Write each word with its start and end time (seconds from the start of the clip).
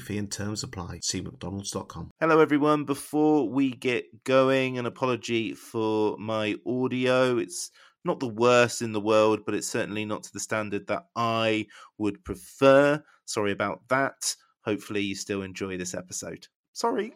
fee 0.00 0.18
and 0.18 0.30
terms 0.30 0.62
apply. 0.62 1.00
See 1.02 1.20
McDonald's.com. 1.20 2.10
Hello, 2.20 2.40
everyone. 2.40 2.84
Before 2.84 3.48
we 3.48 3.70
get 3.70 4.24
going, 4.24 4.78
an 4.78 4.86
apology 4.86 5.54
for 5.54 6.16
my 6.18 6.56
audio. 6.66 7.38
It's 7.38 7.70
not 8.04 8.20
the 8.20 8.28
worst 8.28 8.82
in 8.82 8.92
the 8.92 9.00
world, 9.00 9.40
but 9.44 9.54
it's 9.54 9.68
certainly 9.68 10.04
not 10.04 10.22
to 10.24 10.32
the 10.32 10.40
standard 10.40 10.86
that 10.88 11.04
I 11.14 11.66
would 11.98 12.24
prefer. 12.24 13.02
Sorry 13.26 13.52
about 13.52 13.82
that. 13.88 14.34
Hopefully, 14.64 15.02
you 15.02 15.14
still 15.14 15.42
enjoy 15.42 15.76
this 15.76 15.94
episode. 15.94 16.46
Sorry. 16.72 17.14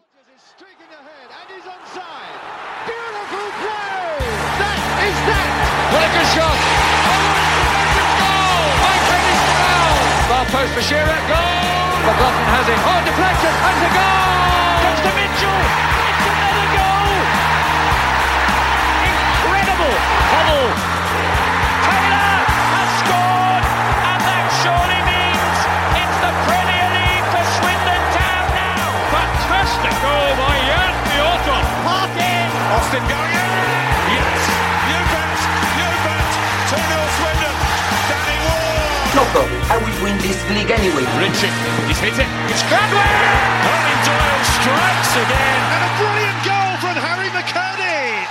Ahead, 0.95 1.29
and 1.29 1.49
he's 1.49 1.63
onside. 1.63 2.39
Beautiful 2.85 3.49
play! 3.61 4.17
That 4.61 4.79
is 5.07 5.17
that! 5.27 5.49
What 5.93 6.11
a 6.21 6.25
shot! 6.39 6.54
Post 10.55 10.71
for 10.71 10.87
Shearer, 10.87 11.19
goal! 11.27 11.83
McLaughlin 12.07 12.47
has 12.55 12.67
it. 12.71 12.79
Oh, 12.79 12.99
deflection, 13.03 13.51
and 13.51 13.75
a 13.75 13.91
goal! 13.91 14.87
Comes 14.87 15.01
to 15.03 15.11
Mitchell! 15.19 15.61
It's 16.07 16.25
another 16.31 16.67
goal! 16.79 17.11
Incredible! 19.03 19.95
Hoddle! 20.31 20.71
Taylor 21.91 22.39
has 22.71 22.89
scored, 23.03 23.65
and 23.99 24.19
that 24.23 24.47
surely 24.63 25.01
means 25.03 25.57
it's 25.99 26.17
the 26.23 26.31
Premier 26.47 26.87
League 27.03 27.27
for 27.35 27.43
Swindon 27.59 28.03
Town 28.15 28.47
now! 28.55 28.87
Fantastic 29.11 29.95
goal 29.99 30.39
by 30.39 30.55
Jan 30.71 30.95
Fjørtoft! 31.11 31.71
Parkin! 31.83 32.47
Austin 32.79 33.03
going 33.11 33.35
in! 33.43 33.59
Yes! 34.07 34.39
You 34.87 34.99
bet! 35.03 35.39
You 35.83 35.89
bet! 36.07 36.31
2-0 36.71 37.11
Swindon! 37.19 37.34
Danny 39.15 39.23
Ward! 39.23 39.23
No 39.23 39.23
problem. 39.31 39.61
I 39.71 39.77
will 39.77 40.03
win 40.03 40.17
this 40.19 40.39
league 40.51 40.71
anyway. 40.71 41.05
Richie, 41.19 41.51
he's 41.87 41.99
hit 41.99 42.19
it. 42.19 42.27
It's 42.51 42.63
Cradwell! 42.63 43.55
Owen 43.71 43.99
Doyle 44.03 44.43
strikes 44.59 45.15
again. 45.15 45.61
And 45.71 45.83
a 45.83 45.91
brilliant 45.99 46.39
goal 46.43 46.71
from 46.83 46.95
Harry 46.99 47.29
McKirdy. 47.31 48.25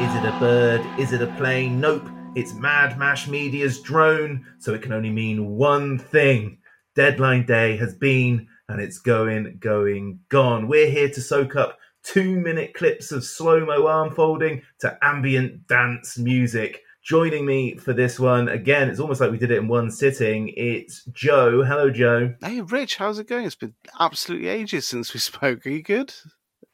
Is 0.00 0.14
it 0.16 0.24
a 0.24 0.38
bird? 0.38 0.80
Is 0.98 1.12
it 1.12 1.22
a 1.22 1.26
plane? 1.38 1.80
Nope. 1.80 2.19
It's 2.36 2.54
Mad 2.54 2.96
Mash 2.96 3.26
Media's 3.26 3.80
drone, 3.80 4.46
so 4.60 4.72
it 4.72 4.82
can 4.82 4.92
only 4.92 5.10
mean 5.10 5.48
one 5.48 5.98
thing. 5.98 6.58
Deadline 6.94 7.44
day 7.44 7.76
has 7.78 7.92
been, 7.96 8.46
and 8.68 8.80
it's 8.80 8.98
going, 8.98 9.56
going, 9.58 10.20
gone. 10.28 10.68
We're 10.68 10.88
here 10.88 11.08
to 11.08 11.20
soak 11.20 11.56
up 11.56 11.76
two 12.04 12.38
minute 12.38 12.72
clips 12.74 13.10
of 13.10 13.24
slow 13.24 13.66
mo 13.66 13.88
arm 13.88 14.14
folding 14.14 14.62
to 14.78 14.96
ambient 15.02 15.66
dance 15.66 16.18
music. 16.18 16.82
Joining 17.02 17.44
me 17.44 17.76
for 17.78 17.92
this 17.92 18.20
one, 18.20 18.48
again, 18.48 18.88
it's 18.88 19.00
almost 19.00 19.20
like 19.20 19.32
we 19.32 19.38
did 19.38 19.50
it 19.50 19.58
in 19.58 19.66
one 19.66 19.90
sitting. 19.90 20.52
It's 20.56 21.02
Joe. 21.06 21.64
Hello, 21.64 21.90
Joe. 21.90 22.34
Hey, 22.40 22.60
Rich, 22.60 22.96
how's 22.96 23.18
it 23.18 23.26
going? 23.26 23.44
It's 23.44 23.56
been 23.56 23.74
absolutely 23.98 24.46
ages 24.46 24.86
since 24.86 25.12
we 25.12 25.18
spoke. 25.20 25.66
Are 25.66 25.70
you 25.70 25.82
good? 25.82 26.14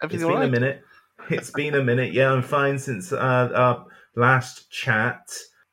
It's 0.03 0.12
been 0.12 0.27
right? 0.27 0.49
a 0.49 0.50
minute. 0.50 0.83
It's 1.31 1.50
been 1.50 1.75
a 1.75 1.83
minute. 1.83 2.12
Yeah, 2.12 2.31
I'm 2.31 2.43
fine 2.43 2.78
since 2.78 3.11
uh, 3.11 3.50
our 3.55 3.87
last 4.16 4.71
chat. 4.71 5.31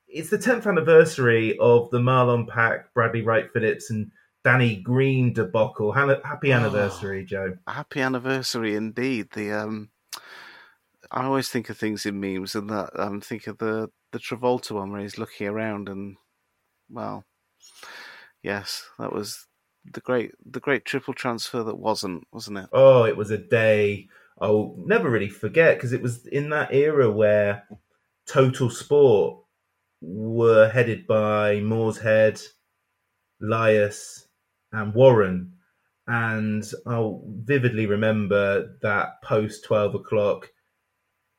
It's 0.08 0.30
the 0.30 0.38
10th 0.38 0.68
anniversary 0.68 1.58
of 1.60 1.90
the 1.90 1.98
Marlon 2.00 2.48
Pack, 2.48 2.94
Bradley 2.94 3.22
Wright 3.24 3.50
Phillips, 3.52 3.90
and 3.90 4.12
Danny 4.44 4.76
Green 4.82 5.34
debacle. 5.34 5.92
Ha- 5.94 6.20
Happy 6.24 6.52
Oh. 6.54 6.58
anniversary, 6.58 7.26
Joe. 7.26 7.56
Happy 7.68 8.02
anniversary 8.02 8.76
indeed. 8.76 9.30
The 9.34 9.52
um, 9.54 9.90
I 11.12 11.24
always 11.26 11.50
think 11.50 11.70
of 11.70 11.78
things 11.78 12.06
in 12.06 12.20
memes, 12.20 12.54
and 12.56 12.70
that 12.70 12.92
um, 13.00 13.22
think 13.22 13.48
of 13.48 13.58
the 13.58 13.90
the 14.12 14.20
Travolta 14.20 14.72
one 14.74 14.92
where 14.92 15.02
he's 15.02 15.18
looking 15.18 15.48
around, 15.48 15.90
and 15.90 16.18
well, 16.90 17.24
yes, 18.42 18.84
that 19.00 19.14
was 19.14 19.48
the 19.86 20.02
great 20.02 20.32
the 20.46 20.60
great 20.60 20.86
triple 20.86 21.14
transfer 21.14 21.64
that 21.64 21.78
wasn't, 21.80 22.26
wasn't 22.32 22.58
it? 22.60 22.68
Oh, 22.72 23.04
it 23.04 23.18
was 23.18 23.32
a 23.32 23.38
day 23.38 24.08
I'll 24.40 24.76
never 24.78 25.10
really 25.10 25.30
forget 25.30 25.78
because 25.78 25.94
it 25.94 26.02
was 26.02 26.26
in 26.28 26.50
that 26.50 26.74
era 26.74 27.10
where 27.12 27.64
Total 28.28 28.70
Sport 28.70 29.44
were 30.02 30.70
headed 30.70 31.08
by 31.08 31.60
Moorshead, 31.62 32.42
Lias, 33.42 34.28
and 34.72 34.94
Warren. 34.94 35.54
And 36.08 36.64
I'll 36.86 37.24
vividly 37.26 37.86
remember 37.86 38.78
that 38.82 39.22
post 39.24 39.64
12 39.66 39.96
o'clock, 39.96 40.50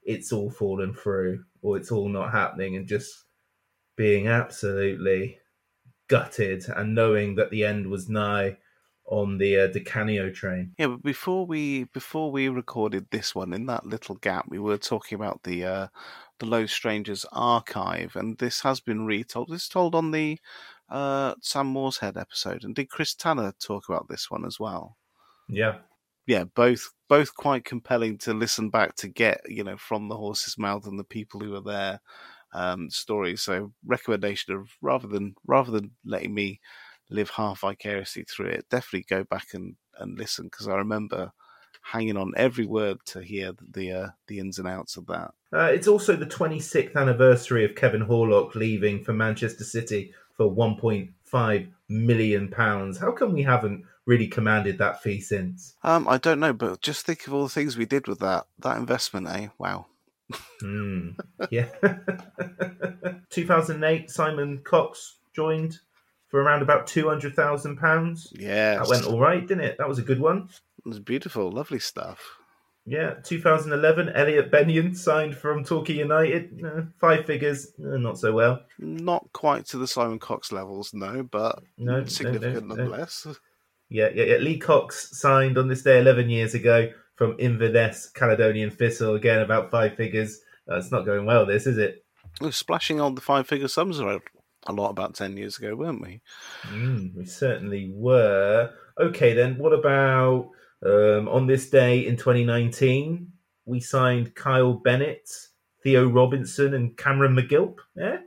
it's 0.03 0.33
all 0.33 0.51
fallen 0.51 0.95
through 0.95 1.45
or 1.63 1.77
it's 1.77 1.91
all 1.91 2.09
not 2.09 2.33
happening, 2.33 2.77
and 2.77 2.87
just 2.87 3.25
being 3.97 4.29
absolutely 4.29 5.39
gutted 6.09 6.65
and 6.69 6.95
knowing 6.95 7.35
that 7.37 7.51
the 7.51 7.65
end 7.65 7.87
was 7.87 8.09
nigh 8.09 8.57
on 9.07 9.39
the 9.39 9.59
uh, 9.59 9.67
Di 9.67 9.81
Canio 9.81 10.31
train. 10.31 10.73
Yeah, 10.79 10.89
but 10.89 11.03
before 11.03 11.47
we 11.47 11.85
before 11.85 12.31
we 12.31 12.49
recorded 12.49 13.07
this 13.11 13.35
one, 13.35 13.53
in 13.53 13.67
that 13.67 13.87
little 13.87 14.17
gap, 14.17 14.47
we 14.49 14.59
were 14.59 14.79
talking 14.79 15.17
about 15.17 15.43
the 15.43 15.65
uh, 15.65 15.87
the 16.39 16.47
Low 16.47 16.67
Strangers 16.67 17.27
archive, 17.33 18.17
and 18.17 18.39
this 18.39 18.61
has 18.63 18.81
been 18.81 19.07
retold. 19.07 19.49
This 19.51 19.63
is 19.63 19.69
told 19.69 19.95
on 19.95 20.11
the 20.11 20.39
uh, 20.89 21.35
Sam 21.41 21.73
Moorshead 21.73 22.17
episode, 22.17 22.65
and 22.65 22.75
did 22.75 22.91
Chris 22.91 23.15
Tanner 23.15 23.53
talk 23.61 23.89
about 23.89 24.09
this 24.09 24.31
one 24.31 24.45
as 24.45 24.59
well? 24.59 24.97
Yeah. 25.49 25.79
yeah, 26.27 26.45
both 26.45 26.93
both 27.09 27.35
quite 27.35 27.65
compelling 27.65 28.19
to 28.19 28.33
listen 28.33 28.71
back 28.71 28.97
to 28.97 29.09
get 29.09 29.43
you 29.47 29.65
know 29.65 29.77
from 29.77 30.09
the 30.09 30.17
horse's 30.17 30.57
mouth 30.59 30.87
and 30.87 30.99
the 30.99 31.05
people 31.05 31.41
who 31.41 31.51
were 31.51 31.61
there 31.61 32.01
um, 32.55 32.89
stories. 32.89 33.43
So 33.43 33.73
recommendation 33.85 34.55
of 34.55 34.71
rather 34.81 35.09
than 35.09 35.35
rather 35.47 35.71
than 35.71 35.91
letting 36.05 36.33
me 36.35 36.61
live 37.15 37.31
half 37.31 37.61
vicariously 37.61 38.25
through 38.25 38.47
it, 38.47 38.67
definitely 38.71 39.07
go 39.09 39.25
back 39.25 39.49
and 39.55 39.77
and 39.99 40.19
listen 40.19 40.47
because 40.47 40.69
I 40.69 40.75
remember 40.75 41.33
hanging 41.83 42.17
on 42.17 42.33
every 42.37 42.67
word 42.67 42.99
to 43.07 43.21
hear 43.21 43.53
the 43.53 43.67
the, 43.73 43.93
uh, 43.93 44.09
the 44.27 44.39
ins 44.39 44.59
and 44.59 44.69
outs 44.69 44.97
of 44.97 45.07
that. 45.07 45.33
Uh, 45.53 45.71
it's 45.73 45.87
also 45.87 46.17
the 46.17 46.27
26th 46.27 46.97
anniversary 46.97 47.65
of 47.65 47.75
Kevin 47.75 48.07
Horlock 48.07 48.55
leaving 48.55 49.05
for 49.05 49.13
Manchester 49.13 49.65
City 49.65 50.13
for 50.37 50.51
1.5 50.51 51.69
million 51.89 52.49
pounds. 52.49 52.99
How 52.99 53.13
come 53.13 53.33
we 53.33 53.43
haven't 53.43 53.85
really 54.07 54.27
commanded 54.27 54.79
that 54.79 55.03
fee 55.03 55.21
since? 55.21 55.77
Um, 55.85 56.09
I 56.09 56.19
don't 56.19 56.41
know, 56.41 56.53
but 56.53 56.81
just 56.81 57.07
think 57.07 57.27
of 57.27 57.35
all 57.35 57.45
the 57.45 57.49
things 57.49 57.77
we 57.77 57.87
did 57.87 58.09
with 58.09 58.19
that 58.21 58.47
that 58.61 58.77
investment, 58.79 59.29
eh? 59.29 59.49
Wow. 59.59 59.87
Hmm. 60.61 61.11
yeah. 61.51 61.69
2008, 63.31 64.11
Simon 64.11 64.59
Cox 64.65 65.17
joined 65.35 65.79
for 66.35 66.43
around 66.43 66.63
about 66.63 66.85
200,000 66.89 67.77
pounds. 67.77 68.33
Yeah, 68.37 68.79
That 68.79 68.89
went 68.89 69.07
all 69.07 69.21
right, 69.21 69.47
didn't 69.47 69.63
it? 69.63 69.79
That 69.79 69.89
was 69.89 70.01
a 70.01 70.03
good 70.03 70.19
one. 70.19 70.49
It 70.85 70.89
was 70.89 70.99
beautiful, 70.99 71.49
lovely 71.53 71.79
stuff. 71.79 72.19
Yeah, 72.85 73.15
2011, 73.23 74.09
Elliot 74.09 74.51
Benyon 74.51 74.97
signed 74.97 75.37
from 75.37 75.63
Torquay 75.63 75.93
United. 75.93 76.61
Uh, 76.61 76.83
five 77.01 77.25
figures, 77.25 77.69
uh, 77.79 77.99
not 77.99 78.19
so 78.19 78.33
well. 78.33 78.65
Not 78.81 79.33
quite 79.33 79.65
to 79.67 79.79
the 79.79 79.87
Simon 79.87 80.19
Cox 80.19 80.51
levels, 80.51 80.93
no, 80.93 81.23
but 81.23 81.63
No, 81.79 82.05
significant 82.05 82.67
no, 82.67 82.75
no. 82.75 82.83
nonetheless. 82.83 83.29
Yeah, 83.89 84.09
yeah, 84.13 84.25
yeah. 84.25 84.37
Lee 84.39 84.59
Cox 84.59 85.17
signed 85.17 85.57
on 85.57 85.69
this 85.69 85.83
day 85.83 86.01
11 86.01 86.31
years 86.31 86.55
ago 86.55 86.91
from 87.15 87.37
Inverness, 87.39 88.11
Caledonian 88.11 88.73
Thistle. 88.73 89.15
Again, 89.15 89.39
about 89.39 89.71
five 89.71 89.95
figures. 89.95 90.41
Uh, 90.69 90.79
it's 90.79 90.91
not 90.91 91.07
going 91.07 91.27
well, 91.27 91.47
this, 91.47 91.69
is 91.69 91.79
it? 91.79 92.05
We 92.41 92.49
were 92.49 92.53
splashing 92.53 93.01
on 93.01 93.15
the 93.15 93.21
five 93.21 93.47
figure 93.47 93.69
sums 93.69 94.01
around 94.01 94.23
a 94.67 94.73
lot 94.73 94.91
about 94.91 95.15
10 95.15 95.37
years 95.37 95.59
ago, 95.59 95.75
weren't 95.77 96.01
we? 96.01 96.21
Mm, 96.65 97.15
we 97.15 97.25
certainly 97.27 97.91
were. 97.95 98.71
Okay, 98.99 99.33
then, 99.35 99.59
what 99.59 99.73
about 99.73 100.51
Um, 100.87 101.29
on 101.31 101.47
this 101.47 101.71
day 101.71 102.07
in 102.07 102.15
2019, 102.17 103.33
we 103.65 103.81
signed 103.81 104.35
Kyle 104.35 104.75
Bennett, 104.75 105.31
Theo 105.83 106.07
Robinson, 106.07 106.75
and 106.75 106.95
Cameron 106.99 107.35
McGilp. 107.35 107.79
Yeah, 107.97 108.19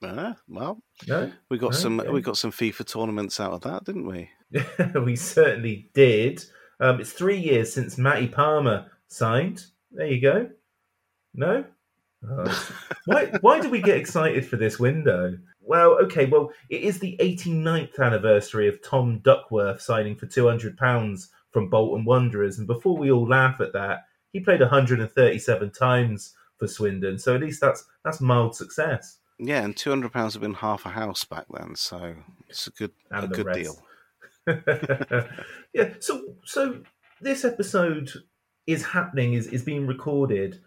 Uh, 0.00 0.34
well, 0.46 0.80
no, 1.08 1.32
we 1.48 1.58
got 1.58 1.74
some 1.74 1.98
Okay. 1.98 2.08
we 2.10 2.20
got 2.20 2.36
some 2.36 2.52
FIFA 2.52 2.86
tournaments 2.86 3.40
out 3.40 3.52
of 3.54 3.60
that, 3.62 3.82
didn't 3.84 4.06
we? 4.06 4.30
we 5.04 5.16
certainly 5.16 5.90
did. 5.92 6.44
Um, 6.78 7.00
it's 7.00 7.12
three 7.12 7.38
years 7.38 7.72
since 7.72 7.98
Matty 7.98 8.28
Palmer 8.28 8.86
signed. 9.08 9.64
There 9.90 10.06
you 10.06 10.20
go. 10.20 10.48
No? 11.34 11.64
Oh. 12.22 12.76
why, 13.06 13.32
why 13.40 13.60
do 13.60 13.68
we 13.68 13.80
get 13.82 13.96
excited 13.96 14.46
for 14.46 14.56
this 14.56 14.78
window? 14.78 15.36
Well, 15.60 15.92
okay, 16.04 16.26
well, 16.26 16.50
it 16.68 16.82
is 16.82 16.98
the 16.98 17.16
89th 17.20 17.98
anniversary 17.98 18.66
of 18.68 18.82
Tom 18.82 19.18
Duckworth 19.20 19.80
signing 19.80 20.16
for 20.16 20.26
£200 20.26 21.26
from 21.50 21.68
Bolton 21.68 22.04
Wanderers. 22.04 22.58
And 22.58 22.66
before 22.66 22.96
we 22.96 23.10
all 23.10 23.28
laugh 23.28 23.60
at 23.60 23.72
that, 23.74 24.04
he 24.32 24.40
played 24.40 24.60
137 24.60 25.70
times 25.70 26.34
for 26.58 26.66
Swindon. 26.66 27.18
So 27.18 27.34
at 27.34 27.40
least 27.40 27.60
that's 27.60 27.84
that's 28.04 28.20
mild 28.20 28.54
success. 28.54 29.18
Yeah, 29.38 29.64
and 29.64 29.76
two 29.76 29.90
hundred 29.90 30.12
pounds 30.12 30.34
have 30.34 30.42
been 30.42 30.54
half 30.54 30.84
a 30.86 30.90
house 30.90 31.24
back 31.24 31.46
then, 31.52 31.74
so 31.74 32.14
it's 32.48 32.66
a 32.66 32.70
good 32.70 32.92
And 33.10 33.24
a 33.24 33.28
good 33.28 33.46
rest. 33.46 33.58
deal. 33.58 33.82
yeah. 35.72 35.94
So 36.00 36.34
so 36.44 36.82
this 37.20 37.44
episode 37.44 38.10
is 38.66 38.84
happening. 38.84 39.34
Is 39.34 39.46
is 39.48 39.62
being 39.62 39.86
recorded. 39.86 40.60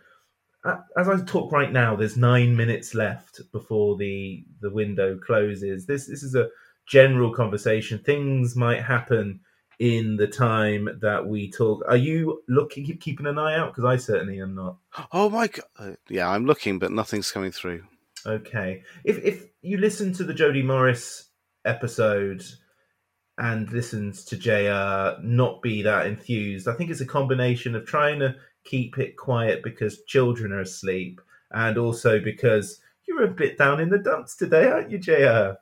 As 0.66 1.10
I 1.10 1.18
talk 1.26 1.52
right 1.52 1.72
now, 1.72 1.96
there's 1.96 2.16
nine 2.16 2.56
minutes 2.56 2.96
left 2.96 3.42
before 3.52 3.98
the 3.98 4.46
the 4.62 4.72
window 4.72 5.18
closes. 5.18 5.86
This 5.86 6.08
this 6.08 6.24
is 6.24 6.36
a 6.36 6.48
general 6.88 7.34
conversation. 7.34 8.00
Things 8.00 8.56
might 8.56 8.82
happen 8.82 9.42
in 9.80 10.16
the 10.16 10.28
time 10.28 10.88
that 11.02 11.28
we 11.28 11.52
talk. 11.52 11.84
Are 11.88 11.98
you 11.98 12.44
looking, 12.48 12.86
keep 12.86 13.02
keeping 13.02 13.26
an 13.26 13.38
eye 13.38 13.58
out? 13.58 13.74
Because 13.74 13.86
I 13.86 13.98
certainly 13.98 14.40
am 14.40 14.56
not. 14.56 14.78
Oh 15.12 15.30
my 15.30 15.48
god! 15.48 15.66
Uh, 15.78 15.92
yeah, 16.10 16.30
I'm 16.30 16.46
looking, 16.46 16.80
but 16.80 16.92
nothing's 16.92 17.32
coming 17.32 17.52
through. 17.52 17.84
Okay. 18.26 18.84
If 19.04 19.24
if 19.24 19.46
you 19.62 19.78
listen 19.78 20.14
to 20.14 20.24
the 20.24 20.34
Jody 20.34 20.62
Morris 20.62 21.30
episode 21.66 22.44
and 23.38 23.70
listens 23.72 24.24
to 24.26 24.38
JR 24.38 25.22
not 25.22 25.62
be 25.62 25.82
that 25.82 26.06
enthused, 26.06 26.68
I 26.68 26.74
think 26.74 26.90
it's 26.90 27.02
a 27.02 27.06
combination 27.06 27.76
of 27.76 27.86
trying 27.86 28.20
to 28.20 28.36
keep 28.64 28.98
it 28.98 29.18
quiet 29.18 29.64
because 29.64 30.04
children 30.04 30.52
are 30.52 30.62
asleep 30.62 31.20
and 31.52 31.78
also 31.78 32.20
because 32.20 32.80
you're 33.08 33.24
a 33.24 33.28
bit 33.28 33.58
down 33.58 33.80
in 33.80 33.90
the 33.90 33.98
dumps 33.98 34.36
today, 34.36 34.68
aren't 34.68 34.92
you, 34.92 34.98
JR? 34.98 35.58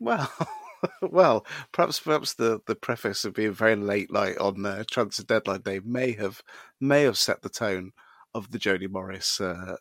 Well, 0.00 0.30
well, 1.02 1.46
perhaps 1.72 2.00
perhaps 2.00 2.34
the, 2.34 2.60
the 2.66 2.74
preface 2.74 3.24
of 3.24 3.34
being 3.34 3.52
very 3.52 3.76
late, 3.76 4.10
like 4.10 4.40
on 4.40 4.64
uh, 4.64 4.84
transfer 4.90 5.24
deadline 5.24 5.60
day, 5.60 5.80
may 5.84 6.12
have 6.12 6.42
may 6.80 7.02
have 7.02 7.18
set 7.18 7.42
the 7.42 7.48
tone 7.48 7.92
of 8.34 8.50
the 8.50 8.58
Jody 8.58 8.86
Morris 8.86 9.40
uh, 9.40 9.76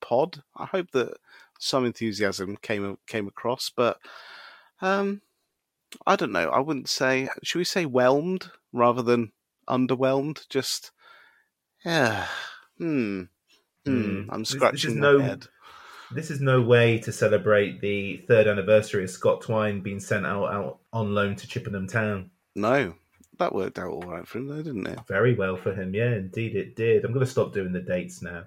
pod. 0.00 0.42
I 0.56 0.66
hope 0.66 0.90
that 0.92 1.16
some 1.58 1.84
enthusiasm 1.84 2.56
came 2.56 2.98
came 3.06 3.26
across, 3.26 3.70
but 3.74 3.98
um, 4.80 5.22
I 6.06 6.16
don't 6.16 6.32
know. 6.32 6.50
I 6.50 6.60
wouldn't 6.60 6.88
say. 6.88 7.28
Should 7.42 7.58
we 7.58 7.64
say 7.64 7.84
whelmed 7.84 8.50
rather 8.72 9.02
than 9.02 9.32
underwhelmed? 9.68 10.48
Just 10.48 10.92
yeah. 11.84 12.26
Hmm. 12.78 13.22
Hmm. 13.84 14.22
Hmm. 14.24 14.30
I'm 14.30 14.40
This- 14.42 14.50
this 14.50 14.54
is 14.54 14.56
scratching 14.58 15.00
no- 15.00 15.18
my 15.18 15.24
head. 15.24 15.46
This 16.14 16.30
is 16.30 16.40
no 16.40 16.62
way 16.62 16.98
to 17.00 17.12
celebrate 17.12 17.80
the 17.80 18.18
third 18.28 18.46
anniversary 18.46 19.04
of 19.04 19.10
Scott 19.10 19.42
Twine 19.42 19.80
being 19.82 20.00
sent 20.00 20.24
out, 20.24 20.46
out 20.46 20.78
on 20.92 21.14
loan 21.14 21.36
to 21.36 21.46
Chippenham 21.48 21.86
Town. 21.86 22.30
No, 22.54 22.94
that 23.38 23.52
worked 23.54 23.78
out 23.78 23.90
all 23.90 24.00
right 24.02 24.26
for 24.26 24.38
him, 24.38 24.46
though, 24.48 24.62
didn't 24.62 24.86
it? 24.86 25.00
Very 25.06 25.34
well 25.34 25.56
for 25.56 25.74
him. 25.74 25.92
Yeah, 25.94 26.14
indeed 26.14 26.56
it 26.56 26.76
did. 26.76 27.04
I'm 27.04 27.12
going 27.12 27.26
to 27.26 27.30
stop 27.30 27.52
doing 27.52 27.72
the 27.72 27.80
dates 27.80 28.22
now. 28.22 28.44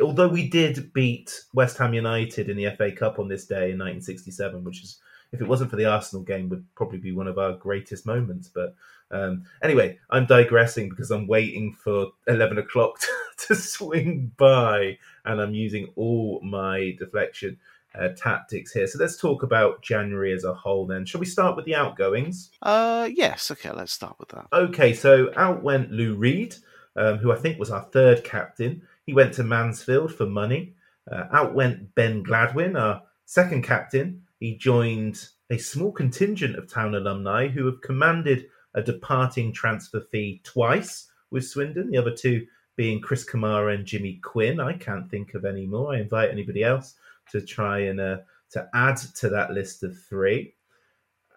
Although 0.00 0.28
we 0.28 0.48
did 0.48 0.92
beat 0.92 1.40
West 1.52 1.78
Ham 1.78 1.94
United 1.94 2.48
in 2.48 2.56
the 2.56 2.70
FA 2.76 2.92
Cup 2.92 3.18
on 3.18 3.26
this 3.26 3.44
day 3.46 3.72
in 3.72 3.78
1967, 3.78 4.62
which 4.62 4.84
is, 4.84 4.98
if 5.32 5.40
it 5.40 5.48
wasn't 5.48 5.70
for 5.70 5.76
the 5.76 5.86
Arsenal 5.86 6.22
game, 6.22 6.48
would 6.50 6.64
probably 6.76 6.98
be 6.98 7.10
one 7.12 7.26
of 7.26 7.38
our 7.38 7.54
greatest 7.54 8.06
moments. 8.06 8.46
But 8.46 8.76
um, 9.10 9.44
anyway, 9.62 9.98
I'm 10.10 10.26
digressing 10.26 10.88
because 10.88 11.10
I'm 11.10 11.26
waiting 11.26 11.72
for 11.72 12.08
11 12.28 12.58
o'clock 12.58 13.00
to, 13.00 13.08
to 13.48 13.54
swing 13.54 14.32
by 14.36 14.98
and 15.24 15.40
I'm 15.40 15.54
using 15.54 15.88
all 15.96 16.40
my 16.42 16.94
deflection 16.98 17.58
uh, 17.98 18.08
tactics 18.16 18.72
here. 18.72 18.86
So 18.86 18.98
let's 18.98 19.16
talk 19.16 19.42
about 19.42 19.82
January 19.82 20.32
as 20.32 20.44
a 20.44 20.54
whole 20.54 20.86
then. 20.86 21.04
Shall 21.04 21.20
we 21.20 21.26
start 21.26 21.56
with 21.56 21.64
the 21.64 21.74
outgoings? 21.74 22.50
Uh, 22.62 23.08
yes. 23.12 23.50
Okay, 23.50 23.70
let's 23.70 23.92
start 23.92 24.16
with 24.18 24.28
that. 24.28 24.46
Okay, 24.52 24.94
so 24.94 25.32
out 25.36 25.62
went 25.62 25.90
Lou 25.90 26.14
Reed, 26.14 26.54
um, 26.96 27.18
who 27.18 27.32
I 27.32 27.36
think 27.36 27.58
was 27.58 27.70
our 27.70 27.82
third 27.82 28.22
captain. 28.22 28.82
He 29.06 29.12
went 29.12 29.34
to 29.34 29.42
Mansfield 29.42 30.14
for 30.14 30.26
money. 30.26 30.74
Uh, 31.10 31.24
out 31.32 31.54
went 31.54 31.94
Ben 31.96 32.22
Gladwin, 32.22 32.76
our 32.80 33.02
second 33.24 33.62
captain. 33.64 34.22
He 34.38 34.56
joined 34.56 35.28
a 35.50 35.58
small 35.58 35.90
contingent 35.90 36.56
of 36.56 36.72
town 36.72 36.94
alumni 36.94 37.48
who 37.48 37.66
have 37.66 37.80
commanded 37.80 38.46
a 38.74 38.82
departing 38.82 39.52
transfer 39.52 40.00
fee 40.00 40.40
twice 40.44 41.08
with 41.30 41.46
Swindon, 41.46 41.90
the 41.90 41.98
other 41.98 42.14
two 42.14 42.46
being 42.76 43.00
Chris 43.00 43.28
Kamara 43.28 43.74
and 43.74 43.84
Jimmy 43.84 44.20
Quinn. 44.22 44.60
I 44.60 44.72
can't 44.72 45.10
think 45.10 45.34
of 45.34 45.44
any 45.44 45.66
more. 45.66 45.94
I 45.94 46.00
invite 46.00 46.30
anybody 46.30 46.62
else 46.62 46.94
to 47.30 47.40
try 47.40 47.80
and 47.80 48.00
uh, 48.00 48.18
to 48.52 48.68
add 48.74 48.96
to 49.16 49.28
that 49.28 49.52
list 49.52 49.82
of 49.82 49.98
three. 50.08 50.54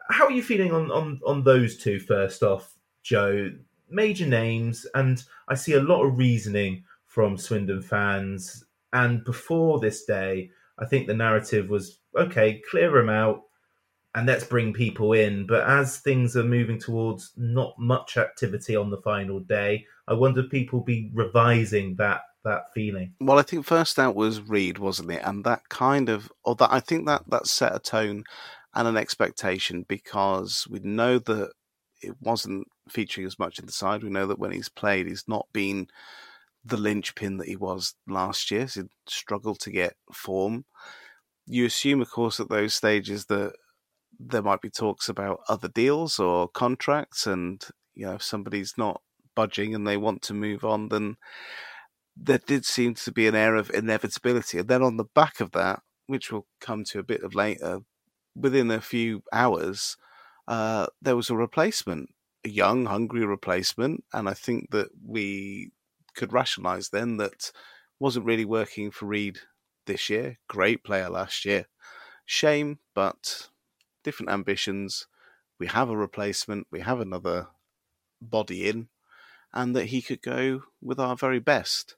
How 0.09 0.25
are 0.25 0.31
you 0.31 0.43
feeling 0.43 0.71
on, 0.71 0.91
on, 0.91 1.19
on 1.25 1.43
those 1.43 1.77
two 1.77 1.99
first 1.99 2.43
off, 2.43 2.77
Joe? 3.03 3.51
Major 3.89 4.25
names, 4.25 4.87
and 4.95 5.23
I 5.47 5.55
see 5.55 5.73
a 5.73 5.83
lot 5.83 6.03
of 6.03 6.17
reasoning 6.17 6.83
from 7.05 7.37
Swindon 7.37 7.81
fans. 7.81 8.63
And 8.91 9.23
before 9.23 9.79
this 9.79 10.05
day, 10.05 10.49
I 10.79 10.85
think 10.85 11.07
the 11.07 11.13
narrative 11.13 11.69
was 11.69 11.99
okay, 12.17 12.61
clear 12.69 12.91
them 12.91 13.09
out 13.09 13.43
and 14.15 14.27
let's 14.27 14.43
bring 14.43 14.73
people 14.73 15.13
in. 15.13 15.47
But 15.47 15.67
as 15.67 15.97
things 15.97 16.35
are 16.35 16.43
moving 16.43 16.79
towards 16.79 17.31
not 17.35 17.73
much 17.79 18.17
activity 18.17 18.75
on 18.75 18.89
the 18.89 19.01
final 19.01 19.39
day, 19.39 19.85
I 20.07 20.13
wonder 20.13 20.41
if 20.41 20.51
people 20.51 20.81
be 20.81 21.11
revising 21.13 21.95
that 21.97 22.21
that 22.43 22.73
feeling. 22.73 23.13
Well, 23.21 23.39
I 23.39 23.41
think 23.41 23.65
first 23.65 23.97
out 23.97 24.15
was 24.15 24.41
Reed, 24.41 24.77
wasn't 24.77 25.11
it? 25.11 25.21
And 25.23 25.43
that 25.45 25.69
kind 25.69 26.09
of, 26.09 26.31
or 26.43 26.55
that 26.55 26.73
I 26.73 26.81
think 26.81 27.07
that 27.07 27.23
that 27.29 27.47
set 27.47 27.75
a 27.75 27.79
tone 27.79 28.25
and 28.75 28.87
an 28.87 28.97
expectation 28.97 29.85
because 29.87 30.67
we 30.69 30.79
know 30.79 31.19
that 31.19 31.51
it 32.01 32.15
wasn't 32.19 32.67
featuring 32.89 33.25
as 33.25 33.39
much 33.39 33.59
in 33.59 33.65
the 33.65 33.71
side. 33.71 34.03
We 34.03 34.09
know 34.09 34.27
that 34.27 34.39
when 34.39 34.51
he's 34.51 34.69
played, 34.69 35.07
he's 35.07 35.23
not 35.27 35.47
been 35.53 35.87
the 36.65 36.77
linchpin 36.77 37.37
that 37.37 37.47
he 37.47 37.55
was 37.55 37.95
last 38.07 38.51
year. 38.51 38.67
So 38.67 38.81
he 38.81 38.87
struggled 39.07 39.59
to 39.61 39.71
get 39.71 39.95
form. 40.11 40.65
You 41.45 41.65
assume, 41.65 42.01
of 42.01 42.11
course, 42.11 42.39
at 42.39 42.49
those 42.49 42.73
stages 42.73 43.25
that 43.27 43.53
there 44.19 44.41
might 44.41 44.61
be 44.61 44.69
talks 44.69 45.09
about 45.09 45.39
other 45.49 45.67
deals 45.67 46.19
or 46.19 46.47
contracts, 46.47 47.27
and 47.27 47.63
you 47.93 48.05
know, 48.05 48.15
if 48.15 48.23
somebody's 48.23 48.73
not 48.77 49.01
budging 49.35 49.73
and 49.73 49.87
they 49.87 49.97
want 49.97 50.21
to 50.23 50.33
move 50.33 50.63
on, 50.63 50.89
then 50.89 51.17
there 52.15 52.39
did 52.39 52.65
seem 52.65 52.93
to 52.93 53.11
be 53.11 53.27
an 53.27 53.35
air 53.35 53.55
of 53.55 53.71
inevitability. 53.71 54.59
And 54.59 54.67
then 54.67 54.83
on 54.83 54.97
the 54.97 55.05
back 55.15 55.39
of 55.39 55.51
that, 55.51 55.81
which 56.07 56.31
we'll 56.31 56.45
come 56.61 56.83
to 56.85 56.99
a 56.99 57.03
bit 57.03 57.23
of 57.23 57.33
later, 57.33 57.79
within 58.35 58.69
a 58.71 58.81
few 58.81 59.23
hours, 59.31 59.97
uh, 60.47 60.87
there 61.01 61.15
was 61.15 61.29
a 61.29 61.35
replacement, 61.35 62.09
a 62.45 62.49
young, 62.49 62.85
hungry 62.85 63.25
replacement. 63.25 64.03
And 64.13 64.29
I 64.29 64.33
think 64.33 64.71
that 64.71 64.89
we 65.05 65.71
could 66.15 66.33
rationalise 66.33 66.89
then 66.89 67.17
that 67.17 67.51
wasn't 67.99 68.25
really 68.25 68.45
working 68.45 68.91
for 68.91 69.07
Reed 69.07 69.39
this 69.87 70.09
year. 70.09 70.37
Great 70.47 70.83
player 70.83 71.09
last 71.09 71.45
year. 71.45 71.65
Shame, 72.25 72.79
but 72.93 73.49
different 74.03 74.31
ambitions. 74.31 75.07
We 75.59 75.67
have 75.67 75.89
a 75.89 75.97
replacement, 75.97 76.67
we 76.71 76.81
have 76.81 76.99
another 76.99 77.47
body 78.21 78.67
in, 78.67 78.89
and 79.53 79.75
that 79.75 79.85
he 79.85 80.01
could 80.01 80.21
go 80.21 80.63
with 80.81 80.99
our 80.99 81.15
very 81.15 81.39
best. 81.39 81.95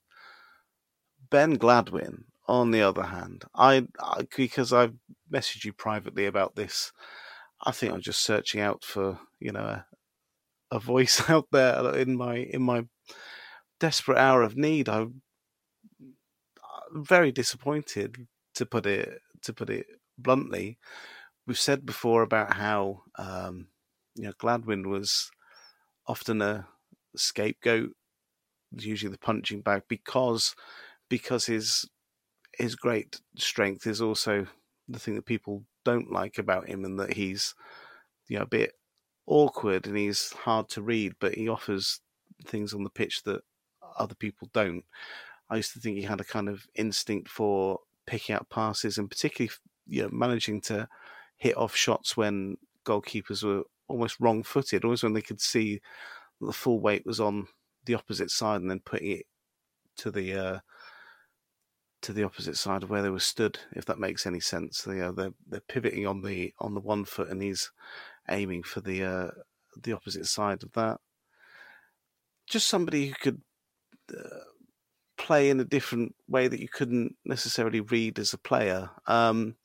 Ben 1.29 1.57
Gladwin, 1.57 2.25
on 2.47 2.71
the 2.71 2.81
other 2.81 3.03
hand, 3.03 3.45
I, 3.55 3.88
I 4.00 4.27
because 4.35 4.71
I've 4.71 4.95
messaged 5.31 5.65
you 5.65 5.74
privately 5.74 6.25
about 6.25 6.55
this. 6.55 6.91
I 7.63 7.71
think 7.71 7.93
I'm 7.93 8.01
just 8.01 8.24
searching 8.24 8.62
out 8.62 8.83
for 8.83 9.19
you 9.39 9.51
know 9.51 9.62
a, 9.62 9.85
a 10.71 10.79
voice 10.79 11.27
out 11.29 11.47
there 11.51 11.95
in 11.95 12.15
my 12.15 12.35
in 12.35 12.62
my 12.62 12.85
desperate 13.79 14.17
hour 14.17 14.43
of 14.43 14.55
need. 14.55 14.89
I'm 14.89 15.21
very 16.93 17.31
disappointed 17.31 18.27
to 18.55 18.65
put 18.65 18.85
it 18.85 19.21
to 19.41 19.53
put 19.53 19.69
it 19.69 19.88
bluntly. 20.17 20.77
We've 21.47 21.59
said 21.59 21.85
before 21.85 22.23
about 22.23 22.53
how 22.53 23.03
um, 23.17 23.67
you 24.15 24.23
know 24.23 24.33
Gladwin 24.37 24.89
was 24.89 25.29
often 26.07 26.41
a 26.41 26.67
scapegoat, 27.15 27.91
usually 28.71 29.11
the 29.11 29.17
punching 29.17 29.61
bag, 29.61 29.83
because 29.87 30.55
because 31.09 31.45
his 31.45 31.87
his 32.57 32.75
great 32.75 33.19
strength 33.37 33.85
is 33.85 34.01
also 34.01 34.47
the 34.87 34.99
thing 34.99 35.15
that 35.15 35.25
people 35.25 35.63
don't 35.83 36.11
like 36.11 36.37
about 36.37 36.67
him, 36.67 36.83
and 36.83 36.99
that 36.99 37.13
he's 37.13 37.53
you 38.27 38.37
know 38.37 38.43
a 38.43 38.47
bit 38.47 38.73
awkward 39.27 39.87
and 39.87 39.97
he's 39.97 40.31
hard 40.31 40.69
to 40.69 40.81
read, 40.81 41.13
but 41.19 41.35
he 41.35 41.47
offers 41.49 41.99
things 42.45 42.73
on 42.73 42.83
the 42.83 42.89
pitch 42.89 43.23
that 43.23 43.41
other 43.97 44.15
people 44.15 44.49
don't. 44.53 44.83
I 45.49 45.57
used 45.57 45.73
to 45.73 45.79
think 45.79 45.97
he 45.97 46.03
had 46.03 46.21
a 46.21 46.25
kind 46.25 46.49
of 46.49 46.67
instinct 46.75 47.29
for 47.29 47.79
picking 48.05 48.35
out 48.35 48.49
passes 48.49 48.97
and 48.97 49.09
particularly 49.09 49.51
you 49.87 50.03
know 50.03 50.09
managing 50.11 50.61
to 50.61 50.87
hit 51.37 51.57
off 51.57 51.75
shots 51.75 52.15
when 52.15 52.57
goalkeepers 52.85 53.43
were 53.43 53.63
almost 53.87 54.19
wrong 54.19 54.43
footed, 54.43 54.83
always 54.83 55.03
when 55.03 55.13
they 55.13 55.21
could 55.21 55.41
see 55.41 55.81
the 56.41 56.53
full 56.53 56.79
weight 56.79 57.05
was 57.05 57.19
on 57.19 57.47
the 57.85 57.95
opposite 57.95 58.31
side 58.31 58.61
and 58.61 58.69
then 58.69 58.81
putting 58.83 59.11
it 59.11 59.25
to 59.97 60.11
the 60.11 60.33
uh, 60.33 60.59
to 62.01 62.13
the 62.13 62.23
opposite 62.23 62.57
side 62.57 62.83
of 62.83 62.89
where 62.89 63.01
they 63.01 63.09
were 63.09 63.19
stood, 63.19 63.59
if 63.71 63.85
that 63.85 63.99
makes 63.99 64.25
any 64.25 64.39
sense. 64.39 64.81
They, 64.81 65.01
uh, 65.01 65.11
they're 65.11 65.33
they're 65.47 65.61
pivoting 65.61 66.05
on 66.05 66.21
the 66.21 66.53
on 66.59 66.73
the 66.73 66.81
one 66.81 67.05
foot 67.05 67.29
and 67.29 67.41
he's 67.41 67.71
aiming 68.29 68.63
for 68.63 68.81
the 68.81 69.03
uh, 69.03 69.31
the 69.81 69.93
opposite 69.93 70.25
side 70.25 70.63
of 70.63 70.71
that. 70.73 70.99
Just 72.47 72.67
somebody 72.67 73.07
who 73.07 73.15
could 73.15 73.41
uh, 74.11 74.45
play 75.17 75.49
in 75.49 75.59
a 75.59 75.65
different 75.65 76.15
way 76.27 76.47
that 76.47 76.59
you 76.59 76.67
couldn't 76.67 77.15
necessarily 77.25 77.81
read 77.81 78.19
as 78.19 78.33
a 78.33 78.37
player. 78.37 78.91
Um, 79.07 79.55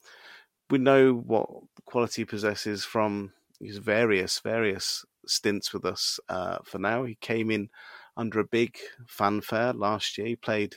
we 0.71 0.79
know 0.79 1.15
what 1.15 1.49
quality 1.85 2.25
possesses 2.25 2.85
from 2.85 3.33
his 3.61 3.79
various 3.79 4.39
various 4.41 5.05
stints 5.27 5.73
with 5.73 5.85
us. 5.85 6.19
Uh, 6.29 6.59
for 6.65 6.79
now, 6.79 7.05
he 7.05 7.17
came 7.17 7.51
in 7.51 7.69
under 8.17 8.41
a 8.41 8.45
big 8.45 8.79
fanfare 9.07 9.73
last 9.73 10.17
year. 10.19 10.29
He 10.29 10.37
played 10.37 10.77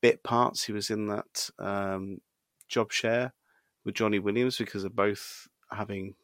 bit 0.00 0.22
parts. 0.22 0.64
He 0.64 0.72
was 0.72 0.90
in 0.90 1.06
that 1.08 1.50
um, 1.58 2.20
job 2.68 2.92
share 2.92 3.32
with 3.84 3.94
Jonny 3.94 4.18
Williams 4.18 4.58
because 4.58 4.84
of 4.84 4.94
both 4.96 5.48
having 5.70 6.14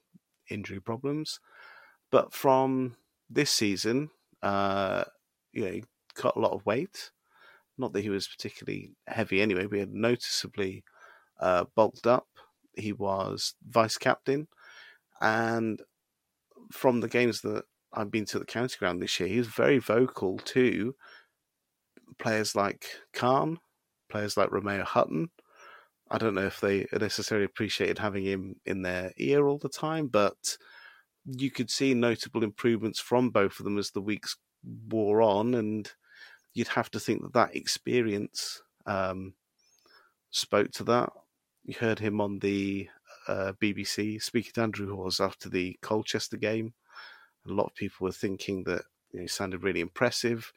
injury 0.51 0.81
problems. 0.81 1.41
But 2.11 2.33
from 2.33 2.97
this 3.29 3.51
season, 3.51 4.11
uh, 4.43 5.05
you 5.53 5.65
know, 5.65 5.73
he 5.73 5.85
cut 6.15 6.37
a 6.37 6.41
lot 6.41 6.53
of 6.53 6.65
weight. 6.67 7.11
Not 7.79 7.93
that 7.93 8.03
he 8.03 8.11
was 8.11 8.29
particularly 8.29 8.93
heavy 9.07 9.43
anyway, 9.43 9.67
he 9.71 9.79
had 9.79 9.93
noticeably 9.93 10.85
uh, 11.41 11.65
bulked 11.75 12.07
up. 12.07 12.27
He 12.77 12.93
was 12.93 13.55
vice 13.67 13.99
captain. 13.99 14.49
And 15.21 15.83
from 16.71 17.01
the 17.01 17.09
games 17.09 17.41
that 17.43 17.65
I've 17.93 18.11
been 18.11 18.27
to 18.27 18.39
the 18.39 18.45
county 18.45 18.77
ground 18.79 19.01
this 19.01 19.19
year, 19.19 19.29
he 19.29 19.39
was 19.39 19.49
very 19.49 19.79
vocal 19.79 20.39
to 20.39 20.95
players 22.19 22.55
like 22.55 22.87
Khan, 23.13 23.59
players 24.09 24.37
like 24.37 24.53
Romeo 24.53 24.85
Hutton. 24.85 25.31
I 26.11 26.19
don't 26.19 26.35
know 26.35 26.47
if 26.47 26.61
they 26.61 26.87
necessarily 26.93 27.47
appreciated 27.47 27.99
having 27.99 28.25
him 28.25 28.57
in 28.65 28.83
their 28.83 29.13
ear 29.17 29.47
all 29.47 29.59
the 29.59 29.69
time, 29.69 30.07
but 30.07 30.57
you 31.25 31.51
could 31.51 31.71
see 31.71 31.95
notable 31.95 32.45
improvements 32.45 33.01
from 33.01 33.31
both 33.31 33.59
of 33.59 33.65
them 33.65 33.79
as 33.79 33.91
the 33.91 34.01
weeks 34.01 34.37
wore 34.89 35.23
on, 35.23 35.55
and 35.55 35.91
you'd 36.55 36.69
have 36.69 36.91
to 36.93 37.01
think 37.01 37.23
that 37.23 37.33
that 37.33 37.57
experience 37.57 38.63
um, 38.87 39.35
spoke 40.31 40.71
to 40.73 40.85
that. 40.85 41.11
You 41.67 41.75
heard 41.81 41.99
him 41.99 42.21
on 42.21 42.39
the 42.39 42.89
uh, 43.27 43.53
BBC 43.61 44.23
speaking 44.23 44.53
to 44.55 44.63
Andrew 44.63 44.95
Hawes 44.95 45.19
after 45.19 45.49
the 45.49 45.77
Colchester 45.83 46.37
game. 46.37 46.75
A 47.45 47.53
lot 47.53 47.67
of 47.67 47.75
people 47.75 48.05
were 48.05 48.13
thinking 48.13 48.63
that 48.65 48.83
you 49.11 49.19
know, 49.19 49.23
he 49.23 49.27
sounded 49.27 49.65
really 49.65 49.81
impressive. 49.81 50.53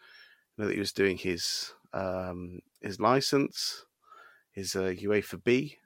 You 0.56 0.62
know, 0.62 0.68
that 0.68 0.76
he 0.76 0.80
was 0.80 0.92
doing 0.92 1.18
his 1.18 1.74
um, 1.94 2.60
his 2.80 3.00
license, 3.00 3.86
his 4.52 4.76
uh, 4.76 4.94
UEFA 5.02 5.44
B, 5.44 5.80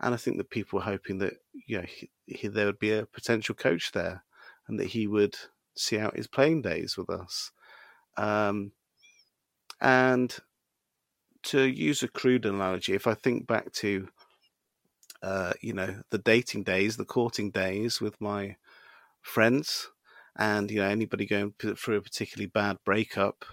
and 0.00 0.14
I 0.14 0.16
think 0.16 0.36
that 0.38 0.50
people 0.50 0.80
were 0.80 0.84
hoping 0.84 1.18
that 1.18 1.34
you 1.52 1.78
know 1.78 1.86
he, 1.86 2.10
he, 2.26 2.48
there 2.48 2.66
would 2.66 2.80
be 2.80 2.92
a 2.92 3.06
potential 3.06 3.54
coach 3.54 3.92
there, 3.92 4.24
and 4.66 4.80
that 4.80 4.88
he 4.88 5.06
would 5.06 5.36
see 5.76 5.96
out 5.96 6.16
his 6.16 6.26
playing 6.26 6.62
days 6.62 6.96
with 6.96 7.08
us. 7.08 7.52
Um, 8.16 8.72
and 9.80 10.36
to 11.44 11.62
use 11.62 12.02
a 12.02 12.08
crude 12.08 12.46
analogy, 12.46 12.94
if 12.94 13.06
I 13.06 13.14
think 13.14 13.46
back 13.46 13.72
to 13.74 14.08
uh, 15.22 15.52
you 15.60 15.72
know 15.72 16.02
the 16.10 16.18
dating 16.18 16.64
days, 16.64 16.96
the 16.96 17.04
courting 17.04 17.50
days 17.50 18.00
with 18.00 18.20
my 18.20 18.56
friends, 19.20 19.90
and 20.36 20.70
you 20.70 20.80
know 20.80 20.88
anybody 20.88 21.26
going 21.26 21.54
through 21.58 21.96
a 21.96 22.02
particularly 22.02 22.46
bad 22.46 22.78
breakup, 22.84 23.44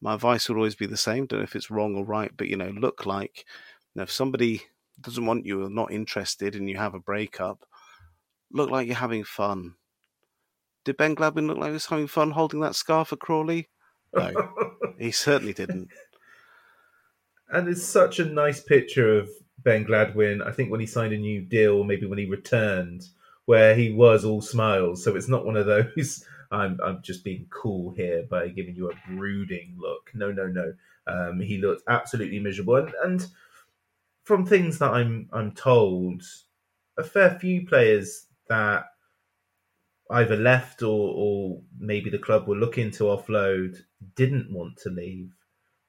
my 0.00 0.14
advice 0.14 0.48
would 0.48 0.56
always 0.56 0.74
be 0.74 0.86
the 0.86 0.96
same. 0.96 1.26
Don't 1.26 1.40
know 1.40 1.44
if 1.44 1.56
it's 1.56 1.70
wrong 1.70 1.94
or 1.96 2.04
right, 2.04 2.32
but 2.36 2.48
you 2.48 2.56
know, 2.56 2.70
look 2.70 3.06
like 3.06 3.44
you 3.94 4.00
know, 4.00 4.02
if 4.02 4.10
somebody 4.10 4.62
doesn't 5.00 5.26
want 5.26 5.46
you 5.46 5.64
or 5.64 5.70
not 5.70 5.92
interested 5.92 6.54
and 6.54 6.68
you 6.68 6.76
have 6.76 6.94
a 6.94 7.00
breakup, 7.00 7.64
look 8.52 8.70
like 8.70 8.86
you're 8.86 8.96
having 8.96 9.24
fun. 9.24 9.74
Did 10.84 10.96
Ben 10.96 11.14
Gladwin 11.14 11.46
look 11.46 11.58
like 11.58 11.68
he 11.68 11.74
was 11.74 11.86
having 11.86 12.06
fun 12.06 12.30
holding 12.30 12.60
that 12.60 12.74
scarf 12.74 13.08
for 13.08 13.16
Crawley? 13.16 13.68
No, 14.14 14.32
he 14.98 15.10
certainly 15.10 15.52
didn't. 15.52 15.88
And 17.50 17.68
it's 17.68 17.84
such 17.84 18.18
a 18.18 18.24
nice 18.24 18.60
picture 18.62 19.18
of 19.18 19.28
Ben 19.62 19.84
Gladwin. 19.84 20.42
I 20.46 20.52
think 20.52 20.70
when 20.70 20.80
he 20.80 20.86
signed 20.86 21.12
a 21.12 21.18
new 21.18 21.40
deal, 21.42 21.84
maybe 21.84 22.06
when 22.06 22.18
he 22.18 22.26
returned, 22.26 23.08
where 23.46 23.74
he 23.74 23.92
was 23.92 24.24
all 24.24 24.40
smiles. 24.40 25.02
So 25.04 25.16
it's 25.16 25.28
not 25.28 25.46
one 25.46 25.56
of 25.56 25.66
those 25.66 26.24
I'm 26.50 26.78
I'm 26.82 27.02
just 27.02 27.24
being 27.24 27.46
cool 27.50 27.92
here 27.92 28.24
by 28.28 28.48
giving 28.48 28.74
you 28.74 28.90
a 28.90 28.94
brooding 29.08 29.76
look. 29.78 30.10
No, 30.14 30.32
no, 30.32 30.46
no. 30.46 30.72
Um, 31.06 31.40
he 31.40 31.58
looked 31.58 31.82
absolutely 31.88 32.40
miserable, 32.40 32.76
and, 32.76 32.92
and 33.02 33.26
from 34.24 34.46
things 34.46 34.78
that 34.78 34.90
I'm 34.90 35.28
I'm 35.32 35.52
told, 35.52 36.22
a 36.98 37.04
fair 37.04 37.38
few 37.38 37.66
players 37.66 38.26
that 38.48 38.86
either 40.10 40.36
left 40.36 40.82
or, 40.82 41.12
or 41.14 41.60
maybe 41.78 42.10
the 42.10 42.18
club 42.18 42.48
were 42.48 42.56
looking 42.56 42.90
to 42.90 43.04
offload 43.04 43.76
didn't 44.16 44.52
want 44.52 44.76
to 44.78 44.90
leave. 44.90 45.32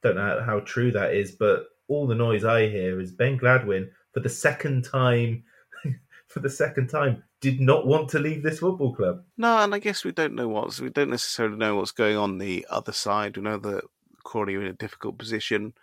Don't 0.03 0.15
know 0.15 0.43
how 0.45 0.59
true 0.59 0.91
that 0.91 1.13
is, 1.13 1.31
but 1.31 1.65
all 1.91 2.07
the 2.07 2.15
noise 2.15 2.45
I 2.45 2.69
hear 2.69 2.99
is 3.01 3.11
Ben 3.11 3.37
Gladwin 3.37 3.89
for 4.13 4.21
the 4.21 4.29
second 4.29 4.85
time 4.85 5.43
for 6.27 6.39
the 6.39 6.49
second 6.49 6.87
time 6.87 7.23
did 7.41 7.59
not 7.59 7.85
want 7.85 8.07
to 8.09 8.19
leave 8.19 8.43
this 8.43 8.59
football 8.59 8.95
club. 8.95 9.23
No, 9.37 9.57
and 9.57 9.75
I 9.75 9.79
guess 9.79 10.05
we 10.05 10.11
don't 10.11 10.35
know 10.35 10.47
what's 10.47 10.79
we 10.79 10.89
don't 10.89 11.09
necessarily 11.09 11.57
know 11.57 11.75
what's 11.75 11.91
going 11.91 12.15
on 12.15 12.37
the 12.37 12.65
other 12.69 12.93
side. 12.93 13.35
We 13.35 13.43
know 13.43 13.57
that 13.57 13.83
Crawley 14.23 14.55
are 14.55 14.61
in 14.61 14.67
a 14.67 14.73
difficult 14.73 15.17
position. 15.17 15.73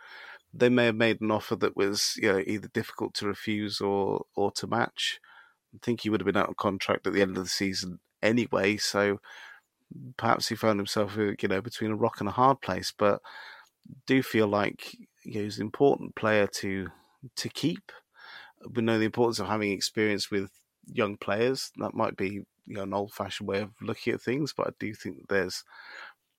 They 0.55 0.71
may 0.71 0.87
have 0.87 0.97
made 0.97 1.21
an 1.21 1.31
offer 1.31 1.57
that 1.57 1.77
was 1.77 2.19
you 2.23 2.33
know, 2.33 2.43
either 2.47 2.69
difficult 2.69 3.13
to 3.15 3.27
refuse 3.27 3.81
or 3.81 4.25
or 4.35 4.51
to 4.53 4.67
match. 4.67 5.21
I 5.75 5.79
think 5.83 6.01
he 6.01 6.11
would 6.11 6.21
have 6.21 6.27
been 6.27 6.37
out 6.37 6.49
of 6.49 6.57
contract 6.57 7.07
at 7.07 7.13
the 7.13 7.21
end 7.21 7.37
of 7.37 7.45
the 7.45 7.51
season 7.51 7.99
anyway, 8.23 8.79
so 8.79 9.21
perhaps 10.17 10.49
he 10.49 10.55
found 10.55 10.79
himself 10.79 11.19
uh, 11.19 11.33
you 11.41 11.49
know 11.49 11.61
between 11.61 11.91
a 11.91 11.97
rock 11.97 12.21
and 12.21 12.29
a 12.29 12.33
hard 12.33 12.63
place. 12.63 12.95
But 12.97 13.21
do 14.07 14.23
feel 14.23 14.47
like 14.47 14.97
you 15.25 15.35
know, 15.35 15.45
he's 15.45 15.59
an 15.59 15.67
important 15.67 16.15
player 16.15 16.47
to 16.47 16.89
to 17.37 17.49
keep. 17.49 17.93
We 18.75 18.83
know 18.83 18.99
the 18.99 19.05
importance 19.05 19.39
of 19.39 19.47
having 19.47 19.73
experience 19.73 20.31
with 20.31 20.51
young 20.87 21.17
players. 21.17 21.71
That 21.77 21.95
might 21.95 22.17
be 22.17 22.45
you 22.67 22.75
know, 22.75 22.83
an 22.83 22.95
old 22.95 23.13
fashioned 23.13 23.49
way 23.49 23.61
of 23.61 23.71
looking 23.81 24.15
at 24.15 24.21
things, 24.21 24.53
but 24.57 24.69
I 24.69 24.71
do 24.79 24.95
think 24.95 25.29
there's 25.29 25.65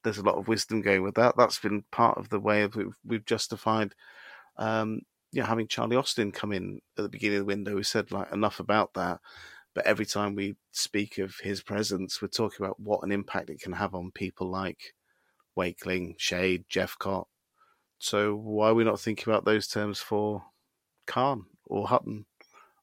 there's 0.04 0.18
a 0.18 0.24
lot 0.24 0.38
of 0.38 0.48
wisdom 0.48 0.82
going 0.82 1.04
with 1.04 1.16
that. 1.16 1.36
That's 1.38 1.60
been 1.60 1.84
part 1.92 2.18
of 2.18 2.30
the 2.30 2.40
way 2.40 2.62
of 2.62 2.76
we've, 2.76 2.96
we've 3.06 3.26
justified, 3.26 3.96
um, 4.58 5.02
you 5.32 5.42
know, 5.42 5.48
having 5.48 5.68
Charlie 5.68 5.98
Austin 5.98 6.32
come 6.32 6.54
in 6.54 6.80
at 6.98 7.04
the 7.04 7.10
beginning 7.10 7.40
of 7.40 7.42
the 7.42 7.54
window. 7.54 7.76
We 7.76 7.84
said 7.84 8.12
like 8.12 8.32
enough 8.32 8.60
about 8.60 8.94
that, 8.94 9.20
but 9.74 9.86
every 9.86 10.06
time 10.06 10.36
we 10.36 10.56
speak 10.72 11.18
of 11.18 11.36
his 11.44 11.62
presence, 11.62 12.22
we're 12.22 12.30
talking 12.30 12.66
about 12.66 12.80
what 12.80 13.04
an 13.04 13.12
impact 13.12 13.50
it 13.50 13.62
can 13.62 13.74
have 13.74 13.94
on 13.94 14.12
people 14.12 14.50
like 14.50 14.94
Wakeling, 15.56 16.16
Shade, 16.18 16.66
Jephcott. 16.70 17.26
So 18.00 18.34
why 18.36 18.70
are 18.70 18.74
we 18.74 18.84
not 18.84 19.00
thinking 19.00 19.32
about 19.32 19.46
those 19.46 19.68
terms 19.68 20.00
for 20.00 20.44
Khan 21.06 21.46
or 21.66 21.88
Hutton 21.88 22.26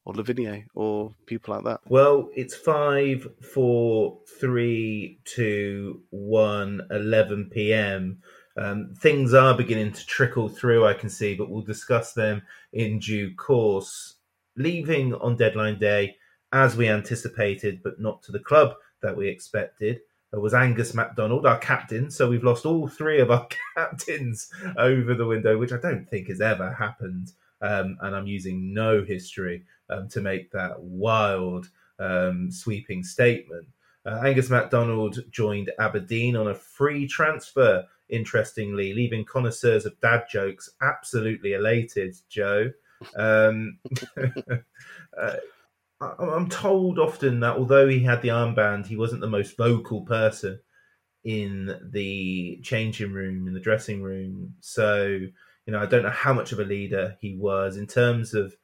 or 0.05 0.13
Lavinier 0.13 0.65
or 0.75 1.13
people 1.25 1.55
like 1.55 1.65
that? 1.65 1.81
Well, 1.89 2.29
it's 2.35 2.55
five, 2.55 3.27
four, 3.41 4.19
three, 4.39 5.19
two, 5.25 6.03
one, 6.11 6.81
11 6.91 7.49
p.m. 7.51 8.19
Um, 8.57 8.93
things 8.97 9.33
are 9.33 9.55
beginning 9.55 9.91
to 9.93 10.05
trickle 10.05 10.49
through, 10.49 10.85
I 10.85 10.93
can 10.93 11.09
see, 11.09 11.35
but 11.35 11.49
we'll 11.49 11.61
discuss 11.61 12.13
them 12.13 12.43
in 12.73 12.99
due 12.99 13.35
course. 13.35 14.15
Leaving 14.55 15.13
on 15.15 15.35
deadline 15.35 15.77
day, 15.77 16.15
as 16.53 16.75
we 16.77 16.87
anticipated, 16.87 17.81
but 17.83 17.99
not 17.99 18.23
to 18.23 18.31
the 18.31 18.39
club 18.39 18.75
that 19.01 19.15
we 19.15 19.27
expected, 19.27 19.99
was 20.33 20.53
Angus 20.53 20.93
MacDonald, 20.93 21.45
our 21.45 21.57
captain. 21.57 22.11
So 22.11 22.29
we've 22.29 22.43
lost 22.43 22.65
all 22.65 22.87
three 22.87 23.19
of 23.19 23.31
our 23.31 23.47
captains 23.75 24.49
over 24.77 25.13
the 25.13 25.25
window, 25.25 25.57
which 25.57 25.71
I 25.71 25.77
don't 25.77 26.07
think 26.09 26.27
has 26.27 26.41
ever 26.41 26.73
happened. 26.73 27.31
Um, 27.61 27.97
and 28.01 28.15
I'm 28.15 28.27
using 28.27 28.73
no 28.73 29.03
history 29.03 29.63
um, 29.89 30.07
to 30.09 30.21
make 30.21 30.51
that 30.51 30.79
wild, 30.79 31.69
um, 31.99 32.51
sweeping 32.51 33.03
statement. 33.03 33.67
Uh, 34.05 34.21
Angus 34.23 34.49
MacDonald 34.49 35.19
joined 35.31 35.71
Aberdeen 35.79 36.35
on 36.35 36.49
a 36.49 36.55
free 36.55 37.07
transfer, 37.07 37.85
interestingly, 38.09 38.93
leaving 38.93 39.25
connoisseurs 39.25 39.85
of 39.85 39.99
dad 40.01 40.25
jokes 40.29 40.69
absolutely 40.81 41.53
elated, 41.53 42.15
Joe. 42.29 42.71
Um, 43.15 43.79
uh, 45.19 45.35
I'm 45.99 46.47
told 46.49 46.99
often 46.99 47.39
that 47.39 47.57
although 47.57 47.87
he 47.87 48.03
had 48.03 48.21
the 48.21 48.27
armband, 48.27 48.85
he 48.85 48.95
wasn't 48.95 49.21
the 49.21 49.27
most 49.27 49.57
vocal 49.57 50.01
person 50.01 50.59
in 51.23 51.77
the 51.91 52.59
changing 52.63 53.11
room, 53.11 53.47
in 53.47 53.53
the 53.53 53.59
dressing 53.59 54.01
room. 54.01 54.53
So, 54.61 55.07
you 55.07 55.73
know, 55.73 55.79
I 55.79 55.87
don't 55.87 56.03
know 56.03 56.09
how 56.09 56.33
much 56.33 56.51
of 56.51 56.59
a 56.59 56.63
leader 56.63 57.17
he 57.19 57.35
was 57.35 57.77
in 57.77 57.87
terms 57.87 58.33
of 58.33 58.55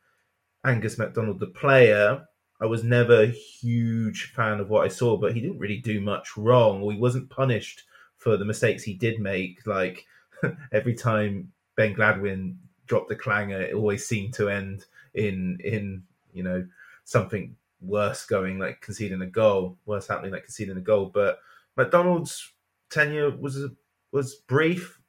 Angus 0.63 0.97
MacDonald, 0.97 1.39
the 1.39 1.47
player. 1.47 2.23
I 2.61 2.65
was 2.67 2.83
never 2.83 3.23
a 3.23 3.27
huge 3.27 4.31
fan 4.35 4.59
of 4.59 4.69
what 4.69 4.85
I 4.85 4.87
saw, 4.87 5.17
but 5.17 5.33
he 5.33 5.41
didn't 5.41 5.59
really 5.59 5.79
do 5.79 5.99
much 5.99 6.37
wrong, 6.37 6.81
or 6.81 6.91
he 6.91 6.99
wasn't 6.99 7.29
punished 7.29 7.83
for 8.17 8.37
the 8.37 8.45
mistakes 8.45 8.83
he 8.83 8.93
did 8.93 9.19
make. 9.19 9.65
Like 9.65 10.05
every 10.71 10.93
time 10.93 11.51
Ben 11.75 11.95
Gladwin 11.95 12.57
dropped 12.85 13.11
a 13.11 13.15
clanger, 13.15 13.59
it 13.59 13.73
always 13.73 14.07
seemed 14.07 14.35
to 14.35 14.49
end 14.49 14.85
in 15.15 15.57
in 15.63 16.03
you 16.31 16.43
know 16.43 16.65
something 17.05 17.55
worse 17.81 18.25
going, 18.25 18.59
like 18.59 18.81
conceding 18.81 19.21
a 19.21 19.27
goal, 19.27 19.77
worse 19.85 20.07
happening, 20.07 20.31
like 20.31 20.45
conceding 20.45 20.77
a 20.77 20.81
goal. 20.81 21.11
But 21.13 21.39
MacDonald's 21.77 22.51
tenure 22.89 23.31
was 23.31 23.65
was 24.11 24.35
brief. 24.35 24.99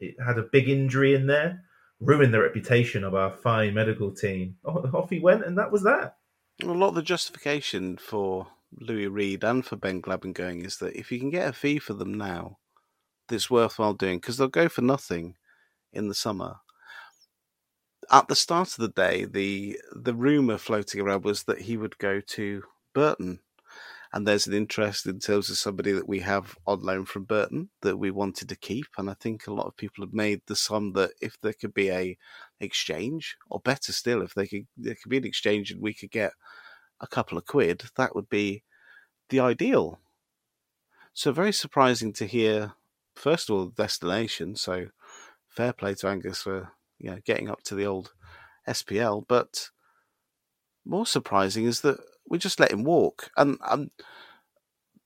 It 0.00 0.16
had 0.24 0.38
a 0.38 0.42
big 0.42 0.68
injury 0.68 1.14
in 1.14 1.26
there, 1.26 1.64
ruined 2.00 2.34
the 2.34 2.40
reputation 2.40 3.04
of 3.04 3.14
our 3.14 3.30
fine 3.30 3.74
medical 3.74 4.12
team. 4.12 4.56
Off 4.64 5.10
he 5.10 5.18
went, 5.18 5.44
and 5.44 5.58
that 5.58 5.72
was 5.72 5.82
that. 5.84 6.16
A 6.62 6.66
lot 6.66 6.88
of 6.88 6.94
the 6.94 7.02
justification 7.02 7.96
for 7.96 8.46
Louis 8.78 9.08
Reed 9.08 9.44
and 9.44 9.64
for 9.64 9.76
Ben 9.76 10.00
Gladwin 10.00 10.32
going 10.32 10.64
is 10.64 10.78
that 10.78 10.96
if 10.96 11.12
you 11.12 11.18
can 11.18 11.30
get 11.30 11.48
a 11.48 11.52
fee 11.52 11.78
for 11.78 11.94
them 11.94 12.14
now, 12.14 12.58
that's 13.28 13.50
worthwhile 13.50 13.94
doing 13.94 14.18
because 14.18 14.36
they'll 14.36 14.48
go 14.48 14.68
for 14.68 14.82
nothing 14.82 15.36
in 15.92 16.08
the 16.08 16.14
summer. 16.14 16.56
At 18.10 18.28
the 18.28 18.36
start 18.36 18.68
of 18.68 18.76
the 18.76 18.88
day, 18.88 19.24
the 19.24 19.80
the 19.94 20.14
rumor 20.14 20.58
floating 20.58 21.00
around 21.00 21.24
was 21.24 21.44
that 21.44 21.62
he 21.62 21.76
would 21.76 21.98
go 21.98 22.20
to 22.20 22.62
Burton, 22.94 23.40
and 24.12 24.26
there's 24.26 24.46
an 24.46 24.54
interest 24.54 25.06
in 25.06 25.18
terms 25.18 25.50
of 25.50 25.58
somebody 25.58 25.92
that 25.92 26.08
we 26.08 26.20
have 26.20 26.56
on 26.66 26.80
loan 26.82 27.04
from 27.04 27.24
Burton 27.24 27.70
that 27.82 27.96
we 27.96 28.10
wanted 28.10 28.48
to 28.48 28.56
keep, 28.56 28.86
and 28.96 29.10
I 29.10 29.14
think 29.14 29.46
a 29.46 29.52
lot 29.52 29.66
of 29.66 29.76
people 29.76 30.04
have 30.04 30.14
made 30.14 30.42
the 30.46 30.56
sum 30.56 30.92
that 30.92 31.12
if 31.20 31.40
there 31.40 31.52
could 31.52 31.74
be 31.74 31.90
a 31.90 32.16
exchange, 32.60 33.36
or 33.50 33.60
better 33.60 33.92
still, 33.92 34.22
if 34.22 34.34
they 34.34 34.46
could 34.46 34.66
there 34.76 34.94
could 34.94 35.10
be 35.10 35.18
an 35.18 35.26
exchange 35.26 35.70
and 35.72 35.82
we 35.82 35.94
could 35.94 36.10
get 36.10 36.32
a 37.00 37.06
couple 37.06 37.36
of 37.36 37.46
quid, 37.46 37.84
that 37.96 38.14
would 38.14 38.28
be 38.28 38.62
the 39.30 39.40
ideal. 39.40 39.98
So 41.12 41.32
very 41.32 41.52
surprising 41.52 42.12
to 42.14 42.26
hear 42.26 42.74
first 43.16 43.50
of 43.50 43.56
all, 43.56 43.66
the 43.66 43.82
destination. 43.82 44.56
So 44.56 44.88
fair 45.48 45.72
play 45.72 45.94
to 45.94 46.08
Angus 46.08 46.42
for 46.42 46.72
you 46.98 47.10
know 47.10 47.18
getting 47.24 47.48
up 47.48 47.62
to 47.64 47.74
the 47.74 47.86
old 47.86 48.12
SPL. 48.68 49.24
But 49.26 49.70
more 50.84 51.06
surprising 51.06 51.64
is 51.64 51.80
that 51.82 51.98
we 52.28 52.38
just 52.38 52.60
let 52.60 52.72
him 52.72 52.84
walk, 52.84 53.30
and 53.36 53.58
um, 53.62 53.90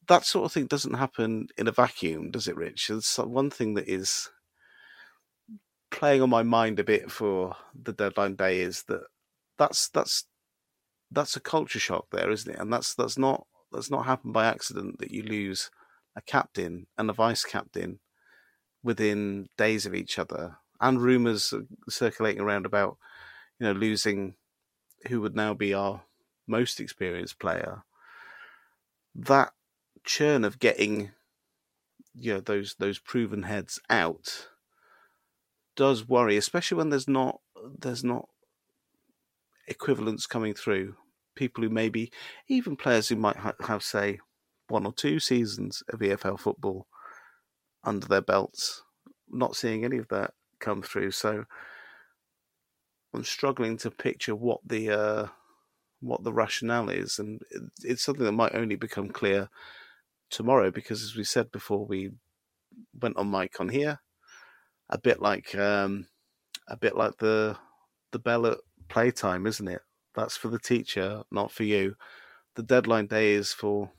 that 0.08 0.24
sort 0.24 0.44
of 0.44 0.52
thing 0.52 0.66
doesn't 0.66 0.94
happen 0.94 1.46
in 1.56 1.68
a 1.68 1.72
vacuum, 1.72 2.30
does 2.30 2.48
it, 2.48 2.56
Rich? 2.56 2.90
It's 2.90 3.18
one 3.18 3.50
thing 3.50 3.74
that 3.74 3.88
is 3.88 4.28
playing 5.90 6.22
on 6.22 6.30
my 6.30 6.42
mind 6.42 6.78
a 6.78 6.84
bit 6.84 7.10
for 7.10 7.54
the 7.80 7.92
deadline 7.92 8.36
day 8.36 8.60
is 8.60 8.84
that 8.84 9.02
that's 9.58 9.88
that's 9.88 10.24
that's 11.10 11.36
a 11.36 11.40
culture 11.40 11.78
shock 11.78 12.06
there, 12.12 12.30
isn't 12.30 12.52
it? 12.52 12.58
And 12.58 12.72
that's 12.72 12.94
that's 12.94 13.18
not 13.18 13.46
that's 13.72 13.90
not 13.90 14.06
happened 14.06 14.32
by 14.32 14.46
accident 14.46 14.98
that 14.98 15.10
you 15.10 15.22
lose 15.22 15.70
a 16.16 16.22
captain 16.22 16.86
and 16.98 17.10
a 17.10 17.12
vice 17.12 17.44
captain 17.44 18.00
within 18.82 19.48
days 19.56 19.86
of 19.86 19.94
each 19.94 20.18
other, 20.18 20.56
and 20.80 21.00
rumours 21.00 21.52
circulating 21.88 22.40
around 22.40 22.66
about 22.66 22.96
you 23.58 23.66
know 23.66 23.72
losing 23.72 24.34
who 25.08 25.20
would 25.20 25.36
now 25.36 25.54
be 25.54 25.72
our 25.74 26.02
most 26.46 26.80
experienced 26.80 27.38
player. 27.38 27.84
That 29.14 29.52
churn 30.04 30.44
of 30.44 30.58
getting 30.58 31.12
you 32.14 32.34
know 32.34 32.40
those 32.40 32.76
those 32.78 32.98
proven 32.98 33.44
heads 33.44 33.80
out 33.88 34.48
does 35.76 36.08
worry, 36.08 36.36
especially 36.36 36.76
when 36.76 36.90
there's 36.90 37.08
not 37.08 37.40
there's 37.78 38.04
not 38.04 38.28
equivalents 39.68 40.26
coming 40.26 40.54
through. 40.54 40.96
People 41.36 41.62
who 41.62 41.70
maybe 41.70 42.10
even 42.48 42.76
players 42.76 43.08
who 43.08 43.16
might 43.16 43.36
ha- 43.36 43.54
have 43.66 43.82
say 43.82 44.18
one 44.68 44.84
or 44.84 44.92
two 44.92 45.18
seasons 45.20 45.82
of 45.88 46.00
EFL 46.00 46.38
football 46.38 46.86
under 47.84 48.06
their 48.06 48.20
belts. 48.20 48.82
Not 49.28 49.56
seeing 49.56 49.84
any 49.84 49.96
of 49.96 50.08
that 50.08 50.34
come 50.60 50.82
through, 50.82 51.10
so 51.12 51.44
I'm 53.14 53.24
struggling 53.24 53.76
to 53.78 53.90
picture 53.90 54.34
what 54.34 54.60
the 54.64 54.90
uh, 54.90 55.26
what 56.00 56.24
the 56.24 56.32
rationale 56.32 56.88
is, 56.88 57.18
and 57.18 57.40
it's 57.82 58.02
something 58.02 58.24
that 58.24 58.32
might 58.32 58.54
only 58.54 58.76
become 58.76 59.08
clear 59.08 59.48
tomorrow 60.30 60.70
because, 60.70 61.02
as 61.02 61.16
we 61.16 61.24
said 61.24 61.50
before, 61.50 61.84
we 61.84 62.10
went 63.00 63.16
on 63.16 63.30
mic 63.30 63.60
on 63.60 63.68
here, 63.68 64.00
a 64.88 64.98
bit 64.98 65.20
like 65.20 65.54
um, 65.54 66.06
a 66.68 66.76
bit 66.76 66.96
like 66.96 67.18
the 67.18 67.56
the 68.12 68.18
bell 68.18 68.46
at 68.46 68.58
playtime, 68.88 69.46
isn't 69.46 69.68
it? 69.68 69.82
That's 70.14 70.36
for 70.36 70.48
the 70.48 70.58
teacher, 70.58 71.22
not 71.30 71.52
for 71.52 71.64
you. 71.64 71.94
The 72.56 72.62
deadline 72.62 73.06
day 73.06 73.32
is 73.32 73.52
for 73.52 73.90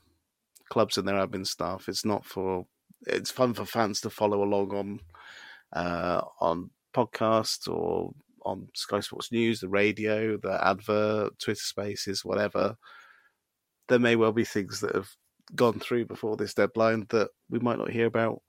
clubs 0.70 0.98
and 0.98 1.06
their 1.06 1.16
admin 1.16 1.46
staff. 1.46 1.88
It's 1.88 2.04
not 2.04 2.24
for. 2.24 2.66
It's 3.06 3.32
fun 3.32 3.52
for 3.52 3.64
fans 3.64 4.00
to 4.02 4.10
follow 4.10 4.44
along 4.44 4.72
on 4.72 5.00
Uh, 5.72 6.22
on 6.40 6.70
podcasts 6.94 7.68
or 7.68 8.12
on 8.44 8.68
Sky 8.74 9.00
Sports 9.00 9.32
News, 9.32 9.60
the 9.60 9.68
radio, 9.68 10.36
the 10.36 10.58
advert, 10.66 11.38
Twitter 11.38 11.60
Spaces, 11.60 12.24
whatever. 12.24 12.76
There 13.88 13.98
may 13.98 14.16
well 14.16 14.32
be 14.32 14.44
things 14.44 14.80
that 14.80 14.94
have 14.94 15.08
gone 15.54 15.78
through 15.78 16.06
before 16.06 16.36
this 16.36 16.54
deadline 16.54 17.06
that 17.10 17.30
we 17.50 17.58
might 17.58 17.78
not 17.78 17.90
hear 17.90 18.06
about 18.06 18.42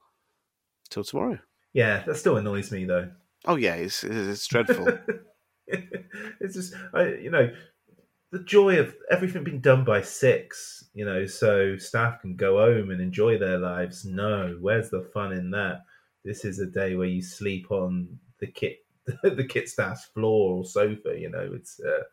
till 0.90 1.04
tomorrow. 1.04 1.40
Yeah, 1.74 2.04
that 2.06 2.18
still 2.18 2.38
annoys 2.38 2.72
me 2.72 2.86
though. 2.86 3.10
Oh 3.46 3.56
yeah, 3.56 3.76
it's 3.76 4.04
it's 4.04 4.48
dreadful. 4.48 4.88
it's 5.68 6.54
just 6.54 6.74
I, 6.94 7.08
you 7.08 7.32
know 7.32 7.50
the 8.34 8.40
joy 8.40 8.80
of 8.80 8.96
everything 9.12 9.44
being 9.44 9.62
done 9.62 9.84
by 9.84 10.02
six, 10.02 10.84
you 10.96 11.06
know, 11.06 11.24
so 11.24 11.78
staff 11.78 12.20
can 12.20 12.36
go 12.36 12.58
home 12.58 12.90
and 12.90 13.00
enjoy 13.00 13.38
their 13.38 13.60
lives. 13.60 14.06
No, 14.06 14.58
where's 14.60 14.90
the 14.90 15.08
fun 15.14 15.34
in 15.34 15.52
that? 15.52 15.84
This 16.24 16.46
is 16.46 16.60
a 16.60 16.66
day 16.66 16.96
where 16.96 17.08
you 17.08 17.22
sleep 17.22 17.72
on 17.72 18.20
the 18.40 18.48
kit, 18.48 18.86
the 19.24 19.46
kit 19.48 19.70
staff's 19.70 20.06
floor 20.06 20.58
or 20.58 20.66
sofa. 20.66 21.18
You 21.18 21.30
know, 21.30 21.52
it's 21.54 21.80
uh, 21.80 22.04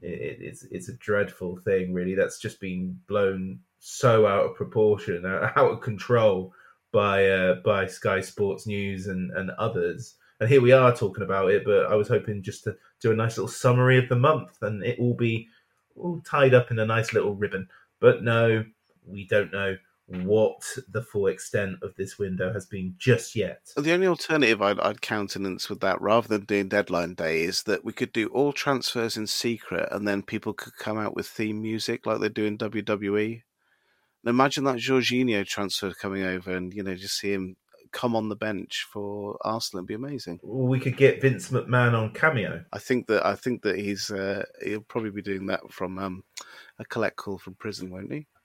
it, 0.00 0.38
it's 0.40 0.64
it's 0.64 0.88
a 0.88 0.96
dreadful 0.98 1.56
thing, 1.58 1.92
really. 1.92 2.14
That's 2.14 2.38
just 2.38 2.60
been 2.60 2.98
blown 3.08 3.60
so 3.78 4.26
out 4.26 4.46
of 4.46 4.54
proportion, 4.54 5.26
out 5.26 5.56
of 5.56 5.80
control 5.80 6.52
by 6.92 7.28
uh, 7.28 7.54
by 7.64 7.86
Sky 7.86 8.20
Sports 8.20 8.66
News 8.66 9.06
and 9.06 9.30
and 9.32 9.50
others 9.52 10.16
and 10.42 10.50
here 10.50 10.60
we 10.60 10.72
are 10.72 10.94
talking 10.94 11.22
about 11.22 11.52
it. 11.52 11.64
But 11.64 11.86
I 11.86 11.94
was 11.94 12.08
hoping 12.08 12.42
just 12.42 12.64
to 12.64 12.76
do 13.00 13.12
a 13.12 13.16
nice 13.16 13.36
little 13.36 13.46
summary 13.46 13.96
of 13.96 14.08
the 14.08 14.16
month, 14.16 14.58
and 14.62 14.84
it 14.84 14.98
will 14.98 15.14
be 15.14 15.46
all 15.94 16.20
tied 16.26 16.52
up 16.52 16.72
in 16.72 16.80
a 16.80 16.84
nice 16.84 17.12
little 17.12 17.36
ribbon. 17.36 17.68
But 18.00 18.24
no, 18.24 18.64
we 19.06 19.24
don't 19.24 19.52
know 19.52 19.76
what 20.12 20.62
the 20.88 21.02
full 21.02 21.26
extent 21.26 21.78
of 21.82 21.94
this 21.96 22.18
window 22.18 22.52
has 22.52 22.66
been 22.66 22.94
just 22.98 23.34
yet. 23.34 23.60
The 23.76 23.92
only 23.92 24.06
alternative 24.06 24.62
I'd, 24.62 24.80
I'd 24.80 25.00
countenance 25.00 25.68
with 25.68 25.80
that, 25.80 26.00
rather 26.00 26.28
than 26.28 26.44
doing 26.44 26.68
deadline 26.68 27.14
day, 27.14 27.42
is 27.42 27.62
that 27.64 27.84
we 27.84 27.92
could 27.92 28.12
do 28.12 28.28
all 28.28 28.52
transfers 28.52 29.16
in 29.16 29.26
secret, 29.26 29.88
and 29.90 30.06
then 30.06 30.22
people 30.22 30.52
could 30.52 30.76
come 30.78 30.98
out 30.98 31.16
with 31.16 31.26
theme 31.26 31.60
music 31.60 32.06
like 32.06 32.20
they 32.20 32.28
do 32.28 32.44
in 32.44 32.58
WWE. 32.58 33.42
imagine 34.26 34.64
that 34.64 34.78
Jorginho 34.78 35.46
transfer 35.46 35.92
coming 35.92 36.22
over, 36.22 36.52
and 36.52 36.72
you 36.72 36.82
know, 36.82 36.94
just 36.94 37.18
see 37.18 37.32
him 37.32 37.56
come 37.92 38.16
on 38.16 38.28
the 38.28 38.36
bench 38.36 38.86
for 38.90 39.36
Arsenal 39.42 39.80
and 39.80 39.88
be 39.88 39.94
amazing. 39.94 40.40
We 40.42 40.80
could 40.80 40.96
get 40.96 41.20
Vince 41.20 41.50
McMahon 41.50 41.92
on 41.92 42.12
cameo. 42.12 42.64
I 42.72 42.78
think 42.78 43.06
that 43.06 43.24
I 43.24 43.34
think 43.34 43.62
that 43.62 43.78
he's 43.78 44.10
uh, 44.10 44.44
he'll 44.64 44.80
probably 44.80 45.10
be 45.10 45.22
doing 45.22 45.46
that 45.46 45.70
from 45.70 45.98
um, 45.98 46.24
a 46.78 46.84
collect 46.84 47.16
call 47.16 47.38
from 47.38 47.54
prison, 47.54 47.90
won't 47.90 48.12
he? 48.12 48.26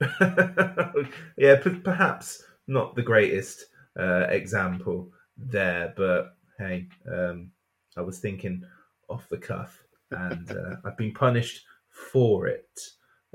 yeah, 1.36 1.56
p- 1.56 1.80
perhaps 1.82 2.42
not 2.66 2.94
the 2.94 3.02
greatest 3.02 3.64
uh, 3.98 4.26
example 4.28 5.10
there, 5.36 5.94
but 5.96 6.36
hey, 6.58 6.86
um, 7.10 7.50
I 7.96 8.02
was 8.02 8.18
thinking 8.18 8.62
off 9.08 9.28
the 9.28 9.38
cuff, 9.38 9.82
and 10.10 10.50
uh, 10.52 10.76
I've 10.84 10.98
been 10.98 11.12
punished 11.12 11.64
for 12.12 12.46
it. 12.46 12.68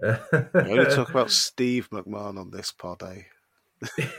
we 0.02 0.10
only 0.54 0.86
talk 0.86 1.10
about 1.12 1.32
Steve 1.32 1.90
McMahon 1.90 2.40
on 2.40 2.52
this 2.52 2.72
pod, 2.72 3.04
eh? 3.04 3.24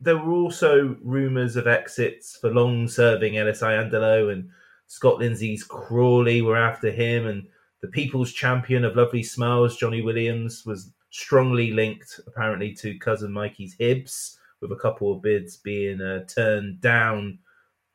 there 0.00 0.16
were 0.16 0.32
also 0.32 0.96
rumours 1.02 1.56
of 1.56 1.66
exits 1.66 2.36
for 2.36 2.50
long 2.50 2.88
serving 2.88 3.36
Ellis 3.38 3.62
Iandolo 3.62 4.32
and 4.32 4.48
Scott 4.86 5.18
Lindsey's 5.18 5.62
Crawley 5.62 6.42
were 6.42 6.56
after 6.56 6.90
him, 6.90 7.26
and 7.26 7.46
the 7.80 7.88
people's 7.88 8.32
champion 8.32 8.84
of 8.84 8.96
lovely 8.96 9.22
smiles, 9.22 9.76
Jonny 9.76 10.02
Williams, 10.02 10.66
was 10.66 10.92
strongly 11.10 11.72
linked 11.72 12.18
apparently 12.26 12.72
to 12.74 12.98
cousin 12.98 13.32
Mikey's 13.32 13.76
Hibs, 13.76 14.36
with 14.60 14.72
a 14.72 14.76
couple 14.76 15.12
of 15.12 15.22
bids 15.22 15.58
being 15.58 16.00
uh, 16.00 16.24
turned 16.24 16.80
down 16.80 17.38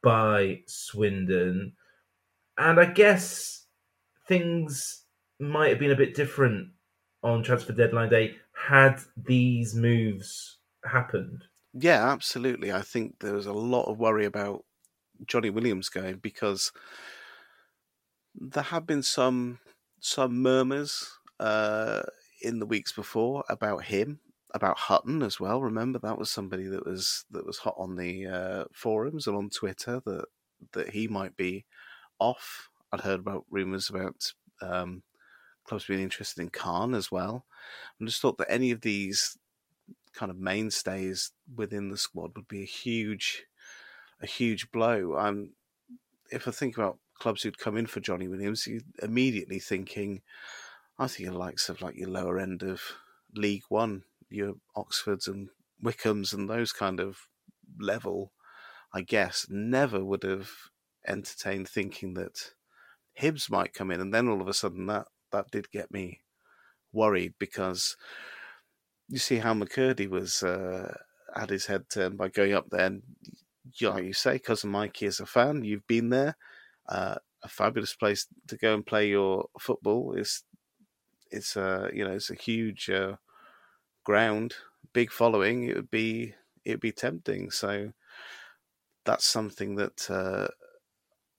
by 0.01 0.61
Swindon. 0.67 1.73
And 2.57 2.79
I 2.79 2.85
guess 2.85 3.65
things 4.27 5.03
might 5.39 5.69
have 5.69 5.79
been 5.79 5.91
a 5.91 5.97
bit 5.97 6.15
different 6.15 6.69
on 7.23 7.43
transfer 7.43 7.73
deadline 7.73 8.09
day 8.09 8.37
had 8.67 9.01
these 9.17 9.75
moves 9.75 10.57
happened. 10.83 11.45
Yeah, 11.73 12.09
absolutely. 12.11 12.71
I 12.71 12.81
think 12.81 13.19
there 13.19 13.33
was 13.33 13.45
a 13.45 13.53
lot 13.53 13.85
of 13.85 13.97
worry 13.99 14.25
about 14.25 14.65
Jonny 15.25 15.49
Williams 15.51 15.89
going 15.89 16.17
because 16.19 16.71
there 18.33 18.63
have 18.63 18.85
been 18.85 19.03
some 19.03 19.59
some 19.99 20.41
murmurs 20.41 21.17
uh, 21.39 22.03
in 22.41 22.59
the 22.59 22.65
weeks 22.65 22.91
before 22.93 23.43
about 23.49 23.85
him, 23.85 24.19
about 24.53 24.77
Hutton 24.77 25.21
as 25.23 25.39
well. 25.39 25.61
Remember 25.61 25.99
that 25.99 26.17
was 26.17 26.29
somebody 26.29 26.65
that 26.67 26.85
was 26.85 27.25
that 27.31 27.45
was 27.45 27.59
hot 27.59 27.75
on 27.77 27.95
the 27.95 28.25
uh, 28.27 28.65
forums 28.73 29.27
and 29.27 29.35
on 29.35 29.49
Twitter 29.49 30.01
that 30.05 30.25
that 30.73 30.89
he 30.89 31.07
might 31.07 31.35
be 31.35 31.65
off. 32.19 32.69
I'd 32.91 33.01
heard 33.01 33.19
about 33.21 33.45
rumours 33.49 33.89
about 33.89 34.33
um, 34.61 35.03
clubs 35.65 35.85
being 35.87 36.01
interested 36.01 36.41
in 36.41 36.49
Khan 36.49 36.95
as 36.95 37.11
well. 37.11 37.45
I 38.01 38.05
just 38.05 38.21
thought 38.21 38.37
that 38.37 38.51
any 38.51 38.71
of 38.71 38.81
these 38.81 39.37
kind 40.13 40.29
of 40.29 40.37
mainstays 40.37 41.31
within 41.55 41.89
the 41.89 41.97
squad 41.97 42.31
would 42.35 42.47
be 42.47 42.61
a 42.61 42.65
huge, 42.65 43.45
a 44.21 44.25
huge 44.25 44.71
blow. 44.71 45.17
Um, 45.17 45.51
if 46.31 46.47
I 46.47 46.51
think 46.51 46.77
about 46.77 46.99
clubs 47.19 47.43
who'd 47.43 47.57
come 47.57 47.77
in 47.77 47.85
for 47.85 47.99
Jonny 47.99 48.27
Williams, 48.27 48.65
you 48.67 48.81
immediately 49.01 49.59
thinking, 49.59 50.21
I 50.97 51.07
think 51.07 51.29
the 51.29 51.37
likes 51.37 51.69
of 51.69 51.81
like 51.81 51.95
your 51.95 52.09
lower 52.09 52.39
end 52.39 52.63
of 52.63 52.81
League 53.33 53.63
One, 53.69 54.03
your 54.29 54.53
Oxfords 54.75 55.27
and 55.27 55.49
Wycombes 55.83 56.33
and 56.33 56.49
those 56.49 56.71
kind 56.71 56.99
of 56.99 57.27
level, 57.79 58.31
I 58.93 59.01
guess, 59.01 59.47
never 59.49 60.03
would 60.03 60.23
have 60.23 60.49
entertained 61.07 61.67
thinking 61.67 62.13
that 62.15 62.51
Hibs 63.19 63.49
might 63.49 63.73
come 63.73 63.91
in, 63.91 64.01
and 64.01 64.13
then 64.13 64.27
all 64.27 64.41
of 64.41 64.47
a 64.47 64.53
sudden 64.53 64.85
that 64.87 65.07
that 65.31 65.51
did 65.51 65.71
get 65.71 65.91
me 65.91 66.21
worried 66.95 67.35
because 67.39 67.97
you 69.07 69.19
see 69.19 69.37
how 69.37 69.53
McKirdy 69.53 70.09
was 70.09 70.41
uh, 70.43 70.95
had 71.35 71.49
his 71.49 71.67
head 71.67 71.89
turned 71.89 72.17
by 72.17 72.29
going 72.29 72.53
up 72.53 72.69
there, 72.69 72.85
and 72.85 73.03
like 73.81 74.05
you 74.05 74.13
say, 74.13 74.39
cousin 74.39 74.71
Mikey 74.71 75.05
is 75.05 75.19
a 75.19 75.25
fan. 75.25 75.63
You've 75.63 75.87
been 75.87 76.09
there, 76.09 76.37
uh, 76.89 77.15
a 77.43 77.47
fabulous 77.47 77.93
place 77.95 78.27
to 78.47 78.57
go 78.57 78.73
and 78.73 78.85
play 78.85 79.09
your 79.09 79.47
football. 79.59 80.13
It's 80.17 80.43
it's 81.31 81.55
a 81.55 81.89
you 81.93 82.05
know 82.05 82.13
it's 82.13 82.29
a 82.29 82.35
huge 82.35 82.89
uh, 82.89 83.17
ground, 84.03 84.55
big 84.93 85.11
following. 85.11 85.65
It 85.65 85.75
would 85.75 85.91
be 85.91 86.35
it 86.63 86.71
would 86.71 86.79
be 86.79 86.91
tempting. 86.91 87.51
So 87.51 87.93
that's 89.05 89.25
something 89.25 89.75
that 89.75 90.09
uh, 90.09 90.47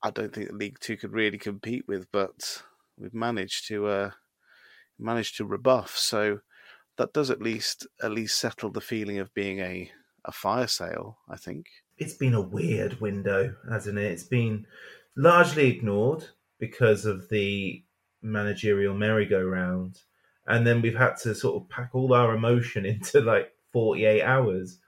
I 0.03 0.11
don't 0.11 0.33
think 0.33 0.53
League 0.53 0.79
Two 0.81 0.97
could 0.97 1.13
really 1.13 1.39
compete 1.39 1.87
with, 1.89 2.11
but 2.13 2.63
we've 2.97 3.15
managed 3.15 3.67
to 3.69 3.87
uh, 3.87 4.11
managed 4.99 5.37
to 5.37 5.45
rebuff. 5.45 5.97
So 5.97 6.41
that 6.97 7.13
does 7.13 7.31
at 7.31 7.43
least 7.43 7.87
at 8.03 8.11
least 8.13 8.39
settle 8.39 8.71
the 8.71 8.81
feeling 8.81 9.19
of 9.19 9.35
being 9.35 9.61
a 9.61 9.91
a 10.25 10.33
fire 10.33 10.67
sale. 10.67 11.19
I 11.29 11.37
think 11.37 11.67
It's 11.99 12.15
been 12.15 12.35
a 12.35 12.41
weird 12.41 13.01
window, 13.01 13.55
hasn't 13.71 13.99
it? 13.99 14.11
It's 14.11 14.25
been 14.25 14.67
largely 15.17 15.69
ignored 15.69 16.25
because 16.59 17.07
of 17.07 17.29
the 17.29 17.83
managerial 18.23 18.95
merry-go-round, 18.95 20.01
and 20.47 20.67
then 20.67 20.83
we've 20.83 20.97
had 20.97 21.17
to 21.19 21.35
sort 21.35 21.63
of 21.63 21.69
pack 21.69 21.91
all 21.93 22.13
our 22.13 22.35
emotion 22.35 22.85
into 22.95 23.21
like 23.21 23.53
48 23.73 24.23
hours. 24.23 24.79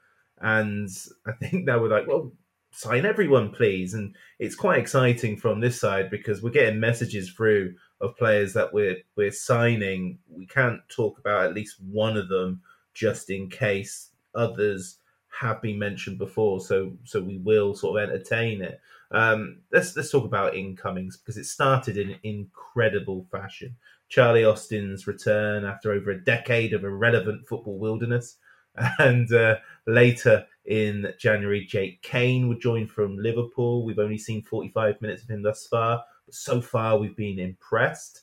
And 0.41 0.89
I 1.27 1.33
think 1.33 1.65
now 1.65 1.81
we're 1.81 1.89
like, 1.89 2.07
well, 2.07 2.33
sign 2.71 3.07
everyone, 3.07 3.51
please. 3.51 3.95
And 3.95 4.15
it's 4.39 4.55
quite 4.55 4.79
exciting 4.79 5.37
from 5.37 5.61
this 5.61 5.81
side 5.81 6.11
because 6.11 6.43
we're 6.43 6.51
getting 6.51 6.81
messages 6.81 7.31
through 7.31 7.75
of 8.01 8.17
players 8.17 8.53
that 8.53 8.73
we're 8.73 8.97
we're 9.17 9.33
signing. 9.33 10.19
We 10.29 10.47
can't 10.47 10.81
talk 10.89 11.19
about 11.19 11.47
at 11.47 11.55
least 11.55 11.77
one 11.81 12.17
of 12.17 12.29
them 12.29 12.61
just 12.95 13.31
in 13.31 13.49
case 13.51 14.11
others 14.35 14.99
have 15.29 15.63
been 15.63 15.79
mentioned 15.79 16.19
before. 16.19 16.61
So 16.61 16.93
so 17.05 17.21
we 17.21 17.39
will 17.39 17.75
sort 17.75 18.03
of 18.03 18.11
entertain 18.11 18.63
it. 18.63 18.81
Um, 19.11 19.59
let's 19.73 19.97
let's 19.97 20.11
talk 20.11 20.25
about 20.25 20.55
incomings 20.55 21.17
because 21.17 21.37
it 21.37 21.47
started 21.47 21.97
in 21.97 22.19
incredible 22.23 23.27
fashion. 23.31 23.77
Charlie 24.09 24.45
Austin's 24.45 25.07
return 25.07 25.65
after 25.65 25.93
over 25.93 26.11
a 26.11 26.25
decade 26.25 26.73
of 26.73 26.85
irrelevant 26.85 27.47
football 27.47 27.79
wilderness, 27.79 28.37
and 28.99 29.33
uh, 29.33 29.57
later 29.87 30.47
in 30.69 31.15
January, 31.19 31.65
Jake 31.65 32.03
Cain 32.03 32.47
would 32.47 32.61
join 32.61 32.87
from 32.87 33.17
Liverpool. 33.17 33.85
We've 33.85 33.99
only 33.99 34.19
seen 34.19 34.43
45 34.43 35.01
minutes 35.01 35.23
of 35.23 35.31
him 35.31 35.43
thus 35.43 35.67
far, 35.67 36.05
but 36.27 36.35
so 36.35 36.61
far 36.61 36.99
we've 36.99 37.17
been 37.17 37.39
impressed. 37.39 38.23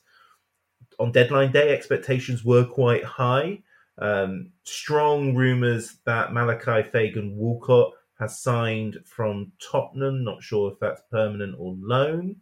On 1.00 1.12
deadline 1.12 1.52
day, 1.52 1.74
expectations 1.74 2.46
were 2.46 2.64
quite 2.64 3.04
high. 3.04 3.64
Um, 3.98 4.52
strong 4.64 5.34
rumours 5.34 5.98
that 6.06 6.34
Malachi 6.34 6.88
Fagan 6.88 7.36
Walcott 7.36 7.94
has 8.20 8.40
signed 8.40 9.00
from 9.06 9.52
Tottenham. 9.60 10.24
Not 10.24 10.44
sure 10.44 10.72
if 10.72 10.80
that's 10.80 11.02
permanent 11.12 11.56
or 11.58 11.76
loan. 11.80 12.36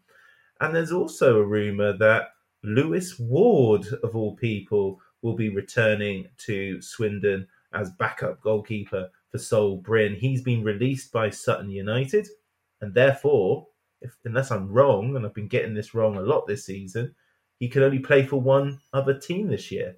And 0.60 0.76
there's 0.76 0.92
also 0.92 1.40
a 1.40 1.46
rumour 1.46 1.98
that 2.00 2.32
Lewis 2.62 3.18
Ward, 3.18 3.86
of 4.04 4.18
all 4.18 4.36
people, 4.36 5.00
will 5.22 5.36
be 5.36 5.48
returning 5.48 6.28
to 6.40 6.82
Swindon 6.82 7.48
as 7.74 7.90
backup 7.92 8.42
goalkeeper 8.42 9.10
for 9.34 9.40
Sol 9.40 9.82
Brynn. 9.82 10.16
He's 10.16 10.44
been 10.44 10.64
released 10.64 11.12
by 11.12 11.32
Sutton 11.32 11.70
United, 11.72 12.28
and 12.82 12.94
therefore, 12.94 13.66
if 14.00 14.16
unless 14.26 14.52
I'm 14.52 14.72
wrong, 14.72 15.16
and 15.16 15.26
I've 15.26 15.34
been 15.34 15.48
getting 15.48 15.74
this 15.74 15.96
wrong 15.96 16.16
a 16.18 16.22
lot 16.22 16.46
this 16.46 16.66
season, 16.66 17.16
he 17.60 17.68
can 17.68 17.82
only 17.82 18.00
play 18.00 18.26
for 18.26 18.40
one 18.40 18.80
other 18.94 19.18
team 19.18 19.48
this 19.48 19.72
year. 19.72 19.98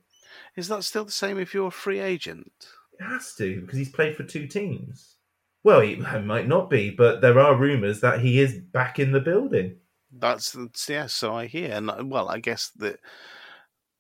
is 0.56 0.70
that 0.70 0.86
still 0.86 1.04
the 1.06 1.12
same 1.12 1.38
if 1.38 1.54
you're 1.54 1.68
a 1.68 1.72
free 1.72 2.00
agent? 2.00 2.52
It 2.98 3.04
has 3.04 3.36
to 3.36 3.60
because 3.62 3.78
he's 3.78 3.92
played 3.92 4.16
for 4.16 4.24
two 4.24 4.48
teams. 4.48 5.18
Well, 5.66 5.82
he 5.82 5.96
might 5.98 6.48
not 6.48 6.70
be, 6.70 6.92
but 6.92 7.20
there 7.20 7.40
are 7.40 7.56
rumours 7.58 8.00
that 8.02 8.22
he 8.22 8.40
is 8.40 8.54
back 8.54 9.00
in 9.00 9.12
the 9.12 9.20
building. 9.20 9.76
That's 10.18 10.54
that's- 10.54 10.88
yeah. 10.88 11.08
So 11.08 11.36
I 11.36 11.48
hear, 11.48 11.72
and 11.74 12.10
well, 12.10 12.30
I 12.30 12.40
guess 12.40 12.72
that 12.78 13.00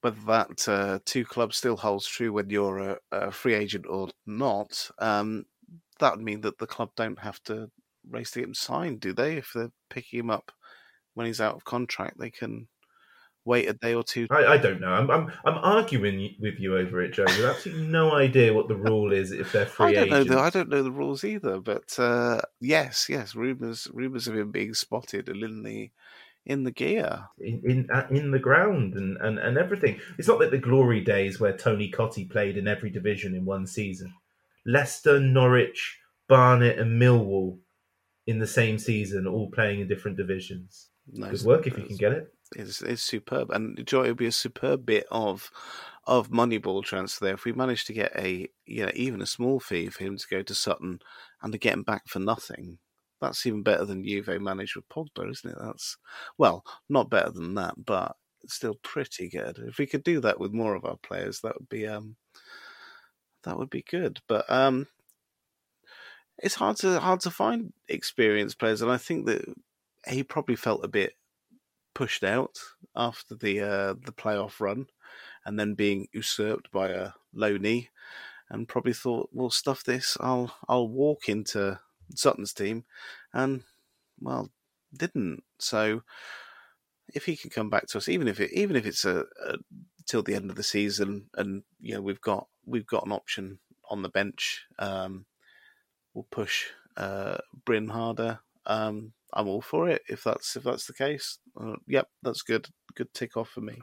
whether 0.05 0.21
that 0.27 0.69
uh, 0.69 0.99
two 1.03 1.25
clubs 1.25 1.57
still 1.57 1.75
holds 1.75 2.05
true 2.05 2.31
when 2.31 2.47
you're 2.47 2.77
a, 2.77 2.97
a 3.11 3.31
free 3.31 3.55
agent 3.55 3.87
or 3.89 4.07
not, 4.27 4.91
um, 4.99 5.45
that 5.99 6.15
would 6.15 6.23
mean 6.23 6.41
that 6.41 6.59
the 6.59 6.67
club 6.67 6.91
don't 6.95 7.17
have 7.17 7.41
to 7.45 7.71
race 8.07 8.29
to 8.29 8.39
get 8.39 8.47
him 8.47 8.53
signed, 8.53 8.99
do 8.99 9.13
they? 9.13 9.37
If 9.37 9.51
they're 9.55 9.71
picking 9.89 10.19
him 10.19 10.29
up 10.29 10.51
when 11.15 11.25
he's 11.25 11.41
out 11.41 11.55
of 11.55 11.65
contract, 11.65 12.19
they 12.19 12.29
can 12.29 12.67
wait 13.45 13.67
a 13.67 13.73
day 13.73 13.95
or 13.95 14.03
two. 14.03 14.27
I, 14.29 14.45
I 14.45 14.57
don't 14.57 14.79
know. 14.79 14.91
I'm, 14.91 15.09
I'm 15.09 15.31
I'm 15.43 15.57
arguing 15.57 16.35
with 16.39 16.59
you 16.59 16.77
over 16.77 17.01
it, 17.01 17.11
Joe. 17.13 17.23
With 17.23 17.45
absolutely 17.45 17.87
no 17.87 18.13
idea 18.13 18.53
what 18.53 18.67
the 18.67 18.75
rule 18.89 19.11
is 19.11 19.31
if 19.31 19.51
they're 19.51 19.65
free 19.65 19.87
I 19.87 19.93
don't 19.93 20.09
agents. 20.11 20.29
know. 20.29 20.35
The, 20.35 20.41
I 20.41 20.49
don't 20.51 20.69
know 20.69 20.83
the 20.83 20.91
rules 20.91 21.23
either, 21.23 21.59
but 21.59 21.97
uh, 21.97 22.41
yes, 22.61 23.07
yes, 23.09 23.33
rumors 23.33 23.87
rumors 23.91 24.27
of 24.27 24.37
him 24.37 24.51
being 24.51 24.75
spotted 24.75 25.29
in 25.29 25.63
the 25.63 25.89
in 26.45 26.63
the 26.63 26.71
gear. 26.71 27.25
in 27.39 27.61
in, 27.65 27.89
uh, 27.91 28.07
in 28.09 28.31
the 28.31 28.39
ground 28.39 28.93
and, 28.95 29.17
and, 29.17 29.39
and 29.39 29.57
everything. 29.57 29.99
It's 30.17 30.27
not 30.27 30.39
like 30.39 30.51
the 30.51 30.57
glory 30.57 31.01
days 31.01 31.39
where 31.39 31.57
Tony 31.57 31.91
Cottee 31.91 32.29
played 32.29 32.57
in 32.57 32.67
every 32.67 32.89
division 32.89 33.35
in 33.35 33.45
one 33.45 33.65
season. 33.65 34.13
Leicester, 34.65 35.19
Norwich, 35.19 35.99
Barnet, 36.27 36.79
and 36.79 37.01
Millwall 37.01 37.59
in 38.27 38.39
the 38.39 38.47
same 38.47 38.79
season, 38.79 39.27
all 39.27 39.49
playing 39.51 39.79
in 39.79 39.87
different 39.87 40.17
divisions. 40.17 40.89
No, 41.11 41.29
Good 41.29 41.43
work 41.43 41.67
if 41.67 41.77
you 41.77 41.83
can 41.83 41.97
get 41.97 42.11
it. 42.13 42.33
It's, 42.55 42.81
it's 42.81 43.03
superb, 43.03 43.51
and 43.51 43.85
Joy 43.85 44.05
it 44.05 44.07
would 44.09 44.17
be 44.17 44.25
a 44.27 44.31
superb 44.31 44.85
bit 44.85 45.05
of 45.11 45.51
of 46.07 46.29
Moneyball 46.29 46.83
transfer 46.83 47.25
there 47.25 47.33
if 47.33 47.45
we 47.45 47.51
managed 47.51 47.87
to 47.87 47.93
get 47.93 48.11
a 48.15 48.47
you 48.65 48.85
know 48.85 48.91
even 48.93 49.21
a 49.21 49.25
small 49.25 49.59
fee 49.59 49.89
for 49.89 50.03
him 50.03 50.17
to 50.17 50.27
go 50.29 50.43
to 50.43 50.53
Sutton 50.53 50.99
and 51.41 51.51
to 51.51 51.57
get 51.57 51.73
him 51.73 51.83
back 51.83 52.07
for 52.07 52.19
nothing. 52.19 52.77
That's 53.25 53.45
even 53.45 53.63
better 53.63 53.85
than 53.85 54.05
Juve 54.05 54.41
managed 54.41 54.75
with 54.75 54.89
Pogba, 54.89 55.29
isn't 55.29 55.51
it? 55.51 55.57
That's 55.59 55.97
well, 56.37 56.63
not 56.89 57.09
better 57.09 57.31
than 57.31 57.55
that, 57.55 57.73
but 57.85 58.15
still 58.47 58.75
pretty 58.83 59.29
good. 59.29 59.57
If 59.59 59.77
we 59.77 59.87
could 59.87 60.03
do 60.03 60.19
that 60.21 60.39
with 60.39 60.53
more 60.53 60.75
of 60.75 60.85
our 60.85 60.97
players, 60.97 61.41
that 61.41 61.55
would 61.59 61.69
be 61.69 61.87
um 61.87 62.15
that 63.43 63.57
would 63.57 63.69
be 63.69 63.83
good. 63.83 64.19
But 64.27 64.49
um 64.49 64.87
it's 66.39 66.55
hard 66.55 66.77
to 66.77 66.99
hard 66.99 67.21
to 67.21 67.31
find 67.31 67.73
experienced 67.87 68.59
players, 68.59 68.81
and 68.81 68.91
I 68.91 68.97
think 68.97 69.25
that 69.27 69.45
he 70.07 70.23
probably 70.23 70.55
felt 70.55 70.83
a 70.83 70.89
bit 70.89 71.13
pushed 71.93 72.23
out 72.23 72.57
after 72.95 73.35
the 73.35 73.61
uh, 73.61 73.93
the 74.05 74.11
playoff 74.11 74.59
run, 74.59 74.87
and 75.45 75.59
then 75.59 75.75
being 75.75 76.07
usurped 76.13 76.71
by 76.71 76.89
a 76.89 77.11
low 77.33 77.57
knee, 77.57 77.89
and 78.49 78.67
probably 78.67 78.93
thought, 78.93 79.29
"Well, 79.33 79.49
stuff 79.49 79.83
this. 79.83 80.17
I'll 80.19 80.55
I'll 80.67 80.89
walk 80.89 81.29
into 81.29 81.79
Sutton's 82.13 82.53
team," 82.53 82.85
and 83.33 83.63
well, 84.19 84.49
didn't. 84.95 85.43
So 85.59 86.03
if 87.13 87.25
he 87.25 87.35
can 87.35 87.49
come 87.49 87.69
back 87.69 87.87
to 87.87 87.97
us, 87.97 88.09
even 88.09 88.27
if 88.27 88.39
it 88.39 88.51
even 88.51 88.75
if 88.75 88.85
it's 88.85 89.05
a, 89.05 89.25
a 89.45 89.57
till 90.05 90.23
the 90.23 90.35
end 90.35 90.49
of 90.49 90.55
the 90.55 90.63
season, 90.63 91.29
and 91.35 91.63
you 91.79 91.95
know 91.95 92.01
we've 92.01 92.21
got 92.21 92.47
we've 92.65 92.87
got 92.87 93.05
an 93.05 93.11
option 93.11 93.59
on 93.89 94.01
the 94.01 94.09
bench, 94.09 94.65
um, 94.79 95.25
we'll 96.13 96.27
push 96.31 96.65
uh, 96.97 97.37
Brynn 97.65 97.89
harder. 97.89 98.39
Um, 98.65 99.13
I'm 99.33 99.47
all 99.47 99.61
for 99.61 99.89
it 99.89 100.01
if 100.07 100.23
that's 100.23 100.55
if 100.55 100.63
that's 100.63 100.87
the 100.87 100.93
case. 100.93 101.39
Uh, 101.59 101.75
yep, 101.87 102.07
that's 102.23 102.41
good. 102.41 102.67
Good 102.95 103.13
tick 103.13 103.37
off 103.37 103.49
for 103.49 103.61
me. 103.61 103.81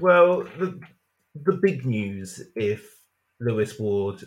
Well, 0.00 0.42
the 0.58 0.78
the 1.34 1.58
big 1.60 1.86
news, 1.86 2.42
if 2.54 2.96
Lewis 3.40 3.78
Ward 3.78 4.24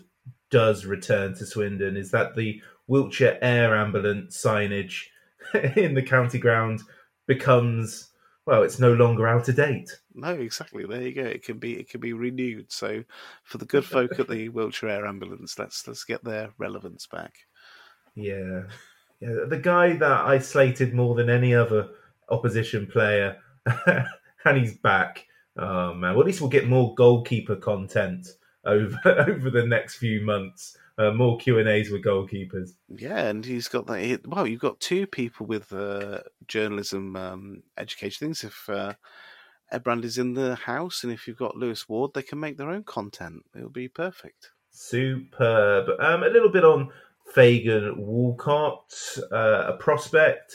does 0.52 0.86
return 0.86 1.36
to 1.36 1.46
Swindon 1.46 1.96
is 1.96 2.12
that 2.12 2.36
the 2.36 2.62
Wiltshire 2.90 3.38
Air 3.42 3.76
Ambulance 3.76 4.44
signage 4.44 5.06
in 5.78 5.94
the 5.94 6.02
county 6.02 6.40
ground 6.40 6.82
becomes 7.28 8.10
well, 8.46 8.64
it's 8.64 8.80
no 8.80 8.94
longer 8.94 9.28
out 9.28 9.48
of 9.48 9.56
date. 9.56 9.92
No, 10.16 10.32
exactly. 10.32 10.84
There 10.84 11.04
you 11.04 11.14
go. 11.14 11.22
It 11.22 11.44
can 11.44 11.60
be 11.60 11.80
it 11.80 11.88
can 11.88 12.02
be 12.02 12.14
renewed. 12.14 12.72
So 12.72 13.04
for 13.44 13.60
the 13.60 13.66
good 13.66 13.86
folk 13.86 14.20
at 14.20 14.28
the 14.28 14.50
Wiltshire 14.50 14.90
Air 14.90 15.06
Ambulance, 15.06 15.60
let's 15.60 15.88
let's 15.88 16.04
get 16.04 16.24
their 16.24 16.50
relevance 16.58 17.06
back. 17.06 17.36
Yeah, 18.16 18.64
yeah. 19.20 19.46
The 19.48 19.60
guy 19.62 19.94
that 19.98 20.26
I 20.26 20.40
slated 20.40 20.96
more 20.96 21.14
than 21.14 21.30
any 21.30 21.54
other 21.54 21.90
opposition 22.30 22.88
player, 22.88 23.38
and 23.86 24.58
he's 24.58 24.78
back. 24.80 25.28
Oh 25.56 25.94
man! 25.94 26.14
Well, 26.14 26.22
at 26.22 26.26
least 26.26 26.42
we'll 26.42 26.50
get 26.50 26.68
more 26.68 26.96
goalkeeper 26.96 27.56
content 27.56 28.28
over 28.66 28.98
over 29.28 29.52
the 29.52 29.68
next 29.68 29.98
few 29.98 30.26
months. 30.26 30.76
Uh, 31.00 31.12
more 31.12 31.38
Q 31.38 31.60
and 31.60 31.70
A's 31.70 31.90
with 31.90 32.04
goalkeepers. 32.04 32.72
Yeah, 32.90 33.28
and 33.28 33.46
he's 33.46 33.70
got 33.70 33.88
that. 33.88 34.22
Well, 34.28 34.46
you've 34.46 34.60
got 34.60 34.82
two 34.82 35.08
people 35.08 35.46
with 35.46 35.72
uh, 35.72 36.20
journalism 36.46 37.16
um, 37.16 37.64
education 37.78 38.28
things. 38.28 38.44
If 38.44 38.68
uh, 38.68 38.96
Ebrand 39.74 40.04
is 40.04 40.18
in 40.18 40.34
the 40.34 40.56
house, 40.56 41.06
and 41.06 41.14
if 41.14 41.26
you've 41.26 41.38
got 41.38 41.56
Lewis 41.56 41.88
Ward, 41.88 42.12
they 42.14 42.22
can 42.22 42.42
make 42.42 42.58
their 42.58 42.70
own 42.70 42.84
content. 42.84 43.44
It'll 43.56 43.70
be 43.70 43.88
perfect. 43.88 44.52
Superb. 44.72 45.88
Um, 46.02 46.24
a 46.24 46.28
little 46.30 46.52
bit 46.52 46.66
on 46.66 46.90
Fagan 47.34 47.96
Walcott, 47.98 48.94
uh, 49.32 49.68
a 49.68 49.78
prospect. 49.78 50.54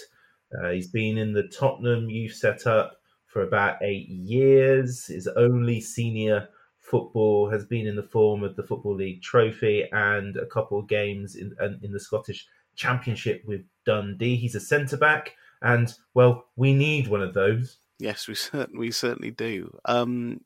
Uh, 0.53 0.73
he's 0.73 0.89
been 0.89 1.17
in 1.17 1.33
the 1.33 1.49
Tottenham 1.49 2.11
youth 2.11 2.35
setup 2.35 2.99
for 3.29 3.43
about 3.43 3.83
eight 3.83 4.09
years. 4.09 5.07
His 5.07 5.27
only 5.27 5.81
senior 5.81 6.49
football 6.85 7.51
has 7.51 7.65
been 7.65 7.87
in 7.87 7.97
the 7.97 8.03
form 8.03 8.45
of 8.45 8.57
the 8.57 8.63
Football 8.63 8.97
League 8.97 9.23
Trophy 9.23 9.89
and 9.91 10.37
a 10.37 10.47
couple 10.47 10.79
of 10.79 10.87
games 10.87 11.35
in 11.35 11.55
in 11.83 11.93
the 11.93 12.01
Scottish 12.01 12.47
Championship 12.77 13.43
with 13.47 13.63
Dundee. 13.87 14.37
He's 14.37 14.55
a 14.55 14.61
centre 14.61 14.97
back, 14.97 15.35
and 15.63 15.93
well, 16.13 16.47
we 16.57 16.75
need 16.75 17.09
one 17.09 17.23
of 17.23 17.35
those. 17.35 17.79
Yes, 17.99 18.29
we 18.29 18.35
certainly 18.35 18.79
we 18.79 18.91
certainly 18.91 19.31
do. 19.31 19.77
Um, 19.85 20.43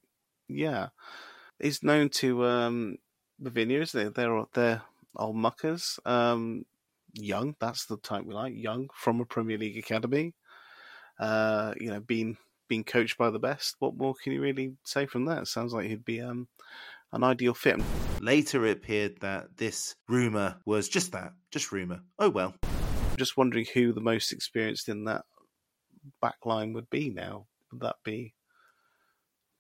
yeah, 0.48 0.88
he's 1.60 1.82
known 1.82 2.08
to 2.10 2.44
um, 2.44 2.98
Lavinier, 3.40 3.82
isn't 3.82 4.00
he? 4.00 4.10
They're 4.10 4.44
they're 4.54 4.82
old 5.16 5.36
muckers. 5.36 5.98
Um, 6.06 6.64
young, 7.14 7.56
that's 7.58 7.86
the 7.86 7.96
type 7.96 8.24
we 8.24 8.34
like. 8.34 8.54
Young 8.56 8.88
from 8.94 9.20
a 9.20 9.24
Premier 9.24 9.58
League 9.58 9.78
academy. 9.78 10.34
Uh, 11.18 11.74
you 11.80 11.90
know, 11.90 12.00
being 12.00 12.36
being 12.68 12.84
coached 12.84 13.18
by 13.18 13.30
the 13.30 13.38
best. 13.38 13.76
What 13.78 13.96
more 13.96 14.14
can 14.22 14.32
you 14.32 14.40
really 14.40 14.74
say 14.84 15.06
from 15.06 15.24
that? 15.26 15.48
sounds 15.48 15.72
like 15.72 15.86
he'd 15.86 16.04
be 16.04 16.20
um, 16.20 16.48
an 17.12 17.24
ideal 17.24 17.54
fit. 17.54 17.80
Later, 18.20 18.66
it 18.66 18.78
appeared 18.78 19.20
that 19.20 19.56
this 19.56 19.94
rumor 20.08 20.56
was 20.64 20.88
just 20.88 21.12
that, 21.12 21.32
just 21.50 21.72
rumor. 21.72 22.00
Oh 22.18 22.30
well. 22.30 22.54
Just 23.16 23.36
wondering 23.36 23.66
who 23.74 23.92
the 23.92 24.00
most 24.00 24.32
experienced 24.32 24.88
in 24.88 25.04
that 25.04 25.22
back 26.20 26.36
line 26.44 26.72
would 26.74 26.90
be 26.90 27.10
now. 27.10 27.46
Would 27.72 27.82
that 27.82 27.96
be 28.04 28.34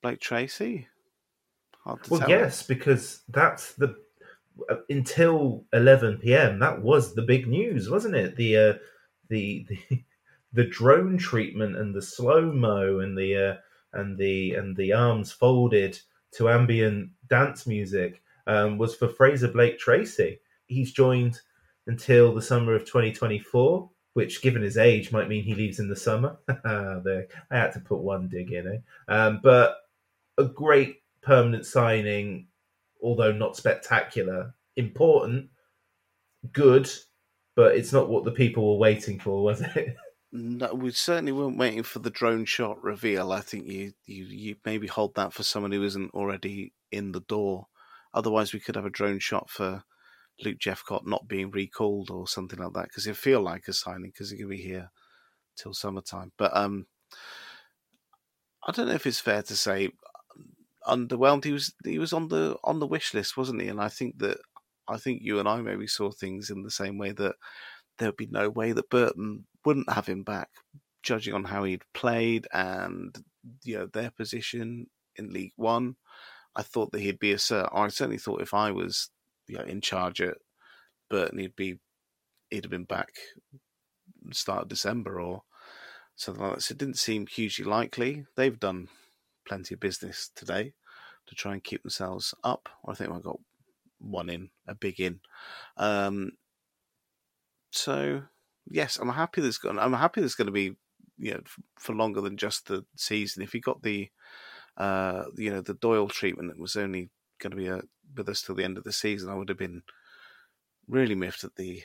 Blake 0.02 0.20
Tracy? 0.20 0.86
Hard 1.84 2.02
to 2.02 2.08
say. 2.08 2.10
Well, 2.10 2.20
tell. 2.20 2.30
yes, 2.30 2.62
because 2.62 3.22
that's 3.28 3.72
the 3.74 3.96
uh, 4.70 4.76
until 4.88 5.64
11 5.72 6.18
p.m. 6.18 6.58
That 6.58 6.82
was 6.82 7.14
the 7.14 7.22
big 7.22 7.46
news, 7.46 7.88
wasn't 7.88 8.16
it? 8.16 8.36
The 8.36 8.56
uh, 8.56 8.72
the 9.28 9.66
the 9.68 10.04
the 10.52 10.64
drone 10.64 11.18
treatment 11.18 11.76
and 11.76 11.94
the 11.94 12.02
slow 12.02 12.52
mo 12.52 13.00
and 13.00 13.16
the 13.16 13.36
uh, 13.36 13.56
and 13.92 14.16
the 14.16 14.54
and 14.54 14.76
the 14.76 14.92
arms 14.92 15.32
folded 15.32 15.98
to 16.32 16.48
ambient 16.48 17.10
dance 17.28 17.66
music 17.66 18.22
um, 18.46 18.78
was 18.78 18.94
for 18.94 19.08
Frazer 19.08 19.48
Blake 19.48 19.78
Tracy. 19.78 20.40
He's 20.66 20.92
joined 20.92 21.40
until 21.86 22.34
the 22.34 22.42
summer 22.42 22.74
of 22.74 22.84
2024, 22.84 23.90
which, 24.12 24.42
given 24.42 24.62
his 24.62 24.76
age, 24.76 25.10
might 25.10 25.28
mean 25.28 25.42
he 25.42 25.54
leaves 25.54 25.78
in 25.78 25.88
the 25.88 25.96
summer. 25.96 26.36
I 26.48 27.24
had 27.50 27.72
to 27.72 27.80
put 27.80 27.98
one 27.98 28.28
dig 28.28 28.52
in 28.52 28.66
eh? 28.66 29.12
um, 29.12 29.40
but 29.42 29.76
a 30.36 30.44
great 30.44 31.02
permanent 31.22 31.66
signing, 31.66 32.46
although 33.02 33.32
not 33.32 33.56
spectacular, 33.56 34.54
important, 34.76 35.48
good, 36.52 36.90
but 37.56 37.74
it's 37.74 37.92
not 37.92 38.08
what 38.08 38.24
the 38.24 38.30
people 38.30 38.70
were 38.70 38.78
waiting 38.78 39.18
for, 39.18 39.42
was 39.42 39.60
it? 39.60 39.96
No, 40.30 40.74
we 40.74 40.90
certainly 40.90 41.32
weren't 41.32 41.56
waiting 41.56 41.82
for 41.82 42.00
the 42.00 42.10
drone 42.10 42.44
shot 42.44 42.82
reveal. 42.82 43.32
I 43.32 43.40
think 43.40 43.66
you, 43.66 43.94
you, 44.04 44.24
you 44.24 44.56
maybe 44.64 44.86
hold 44.86 45.14
that 45.14 45.32
for 45.32 45.42
someone 45.42 45.72
who 45.72 45.82
isn't 45.82 46.12
already 46.12 46.74
in 46.92 47.12
the 47.12 47.20
door. 47.20 47.68
Otherwise, 48.12 48.52
we 48.52 48.60
could 48.60 48.76
have 48.76 48.84
a 48.84 48.90
drone 48.90 49.20
shot 49.20 49.48
for 49.48 49.84
Luke 50.44 50.58
Jephcott 50.58 51.06
not 51.06 51.28
being 51.28 51.50
recalled 51.50 52.10
or 52.10 52.28
something 52.28 52.58
like 52.58 52.74
that 52.74 52.84
because 52.84 53.06
it 53.06 53.16
feel 53.16 53.40
like 53.40 53.68
a 53.68 53.72
signing 53.72 54.10
because 54.10 54.30
he 54.30 54.38
could 54.38 54.50
be 54.50 54.58
here 54.62 54.90
till 55.56 55.74
summertime. 55.74 56.32
But 56.36 56.56
um, 56.56 56.86
I 58.66 58.72
don't 58.72 58.88
know 58.88 58.94
if 58.94 59.06
it's 59.06 59.20
fair 59.20 59.42
to 59.42 59.56
say 59.56 59.90
underwhelmed. 60.86 61.44
He 61.44 61.52
was 61.52 61.74
he 61.84 61.98
was 61.98 62.12
on 62.12 62.28
the 62.28 62.56
on 62.64 62.78
the 62.80 62.86
wish 62.86 63.14
list, 63.14 63.36
wasn't 63.36 63.62
he? 63.62 63.68
And 63.68 63.80
I 63.80 63.88
think 63.88 64.18
that 64.18 64.38
I 64.88 64.96
think 64.98 65.22
you 65.22 65.38
and 65.38 65.48
I 65.48 65.60
maybe 65.60 65.86
saw 65.86 66.10
things 66.10 66.50
in 66.50 66.62
the 66.62 66.70
same 66.70 66.98
way 66.98 67.12
that 67.12 67.36
there 67.98 68.08
would 68.08 68.16
be 68.16 68.28
no 68.30 68.48
way 68.48 68.72
that 68.72 68.90
Burton 68.90 69.44
wouldn't 69.64 69.90
have 69.92 70.06
him 70.06 70.22
back, 70.22 70.48
judging 71.02 71.34
on 71.34 71.44
how 71.44 71.64
he'd 71.64 71.82
played 71.94 72.46
and 72.52 73.16
you 73.64 73.78
know 73.78 73.86
their 73.86 74.10
position 74.10 74.86
in 75.16 75.32
League 75.32 75.52
One. 75.56 75.96
I 76.56 76.62
thought 76.62 76.92
that 76.92 77.00
he'd 77.00 77.18
be 77.18 77.32
a 77.32 77.36
cert. 77.36 77.68
I 77.72 77.88
certainly 77.88 78.18
thought 78.18 78.42
if 78.42 78.54
I 78.54 78.72
was 78.72 79.10
you 79.46 79.56
know, 79.58 79.64
in 79.64 79.80
charge 79.80 80.20
at 80.20 80.38
Burton, 81.08 81.38
he'd 81.38 81.56
be 81.56 81.78
he'd 82.50 82.64
have 82.64 82.70
been 82.70 82.84
back 82.84 83.10
start 84.32 84.62
of 84.62 84.68
December 84.68 85.20
or 85.20 85.42
something 86.16 86.42
like 86.42 86.54
that. 86.56 86.62
So 86.62 86.72
it 86.72 86.78
didn't 86.78 86.98
seem 86.98 87.26
hugely 87.26 87.64
likely. 87.64 88.24
They've 88.36 88.58
done 88.58 88.88
plenty 89.46 89.74
of 89.74 89.80
business 89.80 90.30
today 90.34 90.72
to 91.26 91.34
try 91.34 91.52
and 91.52 91.64
keep 91.64 91.82
themselves 91.82 92.34
up. 92.44 92.68
I 92.86 92.94
think 92.94 93.10
I 93.10 93.20
got 93.20 93.38
one 93.98 94.30
in, 94.30 94.50
a 94.66 94.74
big 94.74 95.00
in. 95.00 95.20
Um, 95.76 96.32
so 97.70 98.22
yes, 98.70 98.98
I'm 98.98 99.08
happy 99.10 99.40
there's 99.40 99.58
going. 99.58 99.78
I'm 99.78 99.92
happy 99.92 100.20
there's 100.20 100.34
going 100.34 100.46
to 100.46 100.52
be 100.52 100.76
you 101.18 101.32
know 101.32 101.40
for 101.78 101.94
longer 101.94 102.20
than 102.20 102.36
just 102.36 102.66
the 102.66 102.84
season. 102.96 103.42
If 103.42 103.52
he 103.52 103.60
got 103.60 103.82
the 103.82 104.08
uh, 104.76 105.24
you 105.36 105.50
know 105.50 105.60
the 105.60 105.74
Doyle 105.74 106.08
treatment 106.08 106.48
that 106.48 106.60
was 106.60 106.76
only 106.76 107.10
going 107.40 107.50
to 107.50 107.56
be 107.56 107.68
uh, 107.68 107.82
with 108.16 108.28
us 108.28 108.42
till 108.42 108.54
the 108.54 108.64
end 108.64 108.78
of 108.78 108.84
the 108.84 108.92
season, 108.92 109.30
I 109.30 109.34
would 109.34 109.48
have 109.48 109.58
been 109.58 109.82
really 110.88 111.14
miffed 111.14 111.44
at 111.44 111.56
the 111.56 111.82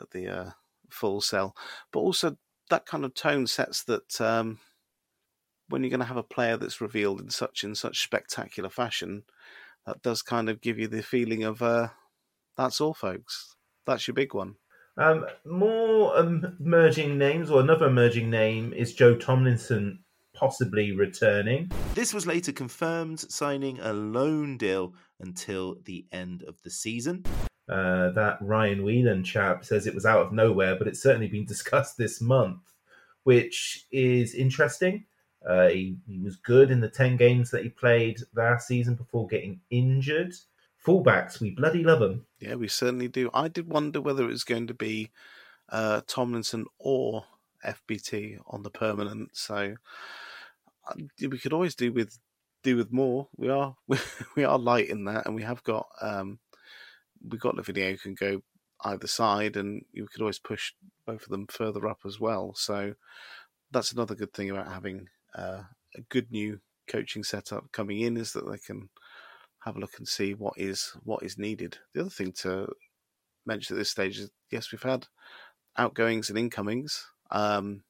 at 0.00 0.10
the 0.10 0.28
uh, 0.28 0.50
full 0.90 1.20
sell. 1.20 1.54
But 1.92 2.00
also 2.00 2.36
that 2.70 2.86
kind 2.86 3.04
of 3.04 3.14
tone 3.14 3.46
sets 3.46 3.84
that 3.84 4.20
um, 4.20 4.58
when 5.68 5.82
you're 5.82 5.90
going 5.90 6.00
to 6.00 6.06
have 6.06 6.16
a 6.16 6.22
player 6.22 6.56
that's 6.56 6.80
revealed 6.80 7.20
in 7.20 7.30
such 7.30 7.64
in 7.64 7.74
such 7.74 8.02
spectacular 8.02 8.70
fashion, 8.70 9.24
that 9.86 10.02
does 10.02 10.22
kind 10.22 10.48
of 10.48 10.60
give 10.60 10.78
you 10.78 10.88
the 10.88 11.02
feeling 11.02 11.44
of 11.44 11.62
uh, 11.62 11.88
that's 12.56 12.80
all, 12.80 12.94
folks. 12.94 13.56
That's 13.86 14.06
your 14.06 14.14
big 14.14 14.34
one. 14.34 14.56
Um, 14.98 15.26
more 15.46 16.18
emerging 16.18 17.16
names, 17.16 17.50
or 17.50 17.60
another 17.60 17.86
emerging 17.86 18.28
name 18.28 18.72
is 18.74 18.92
Joe 18.92 19.16
Tomlinson 19.16 20.00
possibly 20.34 20.92
returning. 20.92 21.70
This 21.94 22.12
was 22.12 22.26
later 22.26 22.52
confirmed, 22.52 23.20
signing 23.20 23.78
a 23.80 23.92
loan 23.92 24.58
deal 24.58 24.94
until 25.20 25.76
the 25.84 26.06
end 26.12 26.42
of 26.42 26.60
the 26.62 26.70
season. 26.70 27.24
Uh, 27.68 28.10
that 28.10 28.38
Ryan 28.42 28.84
Whelan 28.84 29.24
chap 29.24 29.64
says 29.64 29.86
it 29.86 29.94
was 29.94 30.04
out 30.04 30.26
of 30.26 30.32
nowhere, 30.32 30.76
but 30.76 30.88
it's 30.88 31.02
certainly 31.02 31.28
been 31.28 31.46
discussed 31.46 31.96
this 31.96 32.20
month, 32.20 32.60
which 33.22 33.86
is 33.92 34.34
interesting. 34.34 35.06
Uh, 35.48 35.68
he, 35.68 35.96
he 36.06 36.18
was 36.18 36.36
good 36.36 36.70
in 36.70 36.80
the 36.80 36.88
10 36.88 37.16
games 37.16 37.50
that 37.50 37.62
he 37.62 37.68
played 37.68 38.18
last 38.34 38.68
season 38.68 38.94
before 38.94 39.26
getting 39.26 39.60
injured 39.70 40.34
fullbacks. 40.86 41.40
We 41.40 41.50
bloody 41.50 41.84
love 41.84 42.00
them. 42.00 42.26
Yeah, 42.40 42.56
we 42.56 42.68
certainly 42.68 43.08
do. 43.08 43.30
I 43.32 43.48
did 43.48 43.68
wonder 43.68 44.00
whether 44.00 44.24
it 44.24 44.28
was 44.28 44.44
going 44.44 44.66
to 44.68 44.74
be 44.74 45.10
uh, 45.68 46.02
Tomlinson 46.06 46.66
or 46.78 47.24
FBT 47.64 48.38
on 48.46 48.62
the 48.62 48.70
permanent. 48.70 49.30
So 49.36 49.76
uh, 50.88 50.94
we 51.20 51.38
could 51.38 51.52
always 51.52 51.74
do 51.74 51.92
with 51.92 52.18
do 52.62 52.76
with 52.76 52.92
more. 52.92 53.28
We 53.36 53.48
are 53.48 53.76
we 54.36 54.44
are 54.44 54.58
light 54.58 54.88
in 54.88 55.04
that, 55.04 55.26
and 55.26 55.34
we 55.34 55.42
have 55.42 55.62
got 55.62 55.86
um, 56.00 56.38
we 57.26 57.38
got 57.38 57.56
the 57.56 57.62
video 57.62 57.96
can 57.96 58.14
go 58.14 58.42
either 58.84 59.06
side, 59.06 59.56
and 59.56 59.84
you 59.92 60.06
could 60.06 60.20
always 60.20 60.38
push 60.38 60.72
both 61.06 61.22
of 61.22 61.28
them 61.28 61.46
further 61.48 61.86
up 61.86 62.00
as 62.04 62.18
well. 62.18 62.54
So 62.54 62.94
that's 63.70 63.92
another 63.92 64.14
good 64.14 64.32
thing 64.32 64.50
about 64.50 64.72
having 64.72 65.08
uh, 65.34 65.62
a 65.96 66.00
good 66.08 66.30
new 66.30 66.60
coaching 66.88 67.22
setup 67.22 67.70
coming 67.72 68.00
in 68.00 68.16
is 68.16 68.32
that 68.32 68.48
they 68.50 68.58
can 68.58 68.88
have 69.64 69.76
a 69.76 69.80
look 69.80 69.94
and 69.98 70.08
see 70.08 70.34
what 70.34 70.54
is 70.56 70.92
what 71.04 71.22
is 71.22 71.38
needed. 71.38 71.78
The 71.94 72.02
other 72.02 72.10
thing 72.10 72.32
to 72.42 72.68
mention 73.46 73.76
at 73.76 73.78
this 73.78 73.90
stage 73.90 74.18
is 74.18 74.30
yes, 74.50 74.72
we've 74.72 74.82
had 74.82 75.06
outgoings 75.76 76.30
and 76.30 76.38
incomings. 76.38 77.04
Um, 77.30 77.82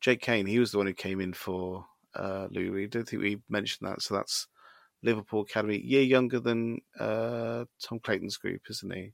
Jake 0.00 0.20
Cain, 0.20 0.46
he 0.46 0.58
was 0.58 0.70
the 0.70 0.78
one 0.78 0.86
who 0.86 0.94
came 0.94 1.20
in 1.20 1.32
for 1.32 1.84
uh, 2.14 2.46
Louis. 2.50 2.84
I 2.84 2.86
don't 2.86 3.08
think 3.08 3.22
we 3.22 3.40
mentioned 3.48 3.88
that, 3.88 4.02
so 4.02 4.14
that's 4.14 4.46
Liverpool 5.02 5.42
Academy, 5.42 5.78
year 5.78 6.02
younger 6.02 6.40
than 6.40 6.78
uh, 6.98 7.64
Tom 7.82 8.00
Clayton's 8.00 8.36
group, 8.36 8.62
isn't 8.70 8.94
he? 8.94 9.12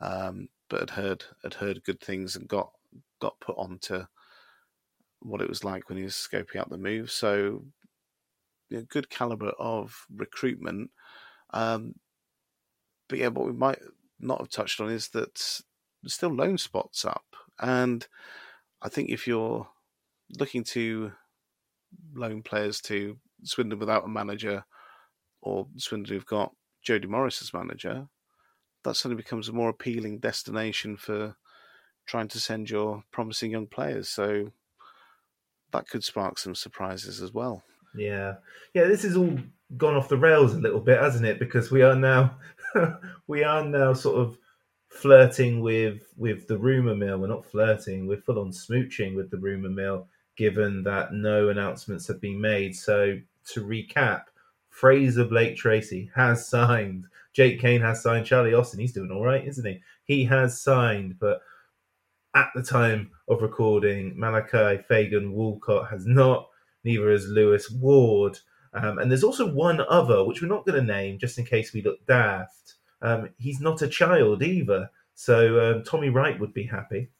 Um, 0.00 0.48
but 0.68 0.80
had 0.80 0.90
heard 0.90 1.24
had 1.42 1.54
heard 1.54 1.84
good 1.84 2.00
things 2.00 2.34
and 2.36 2.48
got 2.48 2.70
got 3.20 3.38
put 3.40 3.56
onto 3.56 4.04
what 5.20 5.40
it 5.40 5.48
was 5.48 5.64
like 5.64 5.88
when 5.88 5.98
he 5.98 6.04
was 6.04 6.14
scoping 6.14 6.56
out 6.56 6.70
the 6.70 6.78
move. 6.78 7.10
So, 7.10 7.64
know, 8.70 8.84
good 8.88 9.08
caliber 9.08 9.50
of 9.58 9.94
recruitment. 10.14 10.90
Um, 11.52 11.94
but 13.08 13.18
yeah, 13.18 13.28
what 13.28 13.46
we 13.46 13.52
might 13.52 13.78
not 14.20 14.40
have 14.40 14.50
touched 14.50 14.80
on 14.80 14.90
is 14.90 15.08
that 15.08 15.62
there's 16.02 16.14
still 16.14 16.34
loan 16.34 16.58
spots 16.58 17.04
up, 17.04 17.24
and 17.60 18.06
I 18.80 18.88
think 18.88 19.10
if 19.10 19.26
you're 19.26 19.68
looking 20.38 20.64
to 20.64 21.12
loan 22.14 22.42
players 22.42 22.80
to 22.82 23.18
Swindon 23.44 23.78
without 23.78 24.04
a 24.04 24.08
manager, 24.08 24.64
or 25.40 25.66
Swindon 25.76 26.14
who've 26.14 26.26
got 26.26 26.54
Jody 26.82 27.06
Morris 27.06 27.42
as 27.42 27.52
manager, 27.52 28.08
that 28.84 28.96
suddenly 28.96 29.22
becomes 29.22 29.48
a 29.48 29.52
more 29.52 29.68
appealing 29.68 30.18
destination 30.18 30.96
for 30.96 31.36
trying 32.06 32.28
to 32.28 32.40
send 32.40 32.70
your 32.70 33.04
promising 33.12 33.50
young 33.50 33.66
players. 33.66 34.08
So 34.08 34.52
that 35.72 35.88
could 35.88 36.04
spark 36.04 36.38
some 36.38 36.54
surprises 36.54 37.20
as 37.22 37.32
well. 37.32 37.62
Yeah, 37.94 38.36
yeah. 38.74 38.84
This 38.84 39.04
is 39.04 39.16
all 39.16 39.38
gone 39.76 39.96
off 39.96 40.08
the 40.08 40.16
rails 40.16 40.54
a 40.54 40.60
little 40.60 40.80
bit, 40.80 41.00
hasn't 41.00 41.26
it? 41.26 41.38
Because 41.38 41.70
we 41.70 41.82
are 41.82 41.96
now, 41.96 42.36
we 43.26 43.44
are 43.44 43.64
now 43.64 43.92
sort 43.92 44.16
of 44.18 44.38
flirting 44.88 45.60
with 45.60 46.12
with 46.16 46.46
the 46.46 46.58
rumor 46.58 46.94
mill. 46.94 47.18
We're 47.18 47.28
not 47.28 47.46
flirting; 47.46 48.06
we're 48.06 48.20
full 48.20 48.38
on 48.38 48.50
smooching 48.50 49.14
with 49.14 49.30
the 49.30 49.38
rumor 49.38 49.70
mill. 49.70 50.08
Given 50.36 50.82
that 50.84 51.12
no 51.12 51.50
announcements 51.50 52.06
have 52.08 52.20
been 52.20 52.40
made, 52.40 52.74
so 52.74 53.18
to 53.52 53.64
recap, 53.64 54.24
Frazer 54.70 55.24
Blake 55.24 55.56
Tracy 55.56 56.10
has 56.14 56.48
signed. 56.48 57.06
Jake 57.32 57.60
Cain 57.60 57.80
has 57.82 58.02
signed. 58.02 58.26
Charlie 58.26 58.54
Austin, 58.54 58.80
he's 58.80 58.92
doing 58.92 59.10
all 59.10 59.24
right, 59.24 59.46
isn't 59.46 59.66
he? 59.66 59.80
He 60.04 60.24
has 60.24 60.60
signed, 60.60 61.18
but 61.18 61.40
at 62.34 62.48
the 62.54 62.62
time 62.62 63.10
of 63.28 63.42
recording, 63.42 64.18
Malachi 64.18 64.82
Fagan 64.88 65.32
Walcott 65.32 65.90
has 65.90 66.06
not. 66.06 66.48
Neither 66.84 67.10
has 67.10 67.26
Lewis 67.26 67.70
Ward. 67.70 68.38
Um, 68.74 68.98
and 68.98 69.10
there's 69.10 69.24
also 69.24 69.52
one 69.52 69.80
other, 69.88 70.24
which 70.24 70.40
we're 70.40 70.48
not 70.48 70.64
going 70.66 70.78
to 70.78 70.92
name 70.92 71.18
just 71.18 71.38
in 71.38 71.44
case 71.44 71.72
we 71.72 71.82
look 71.82 72.04
daft. 72.06 72.74
Um, 73.02 73.30
he's 73.38 73.60
not 73.60 73.82
a 73.82 73.88
child 73.88 74.42
either. 74.42 74.90
So 75.14 75.60
um, 75.60 75.84
Tommy 75.84 76.08
Wright 76.08 76.38
would 76.40 76.54
be 76.54 76.64
happy. 76.64 77.10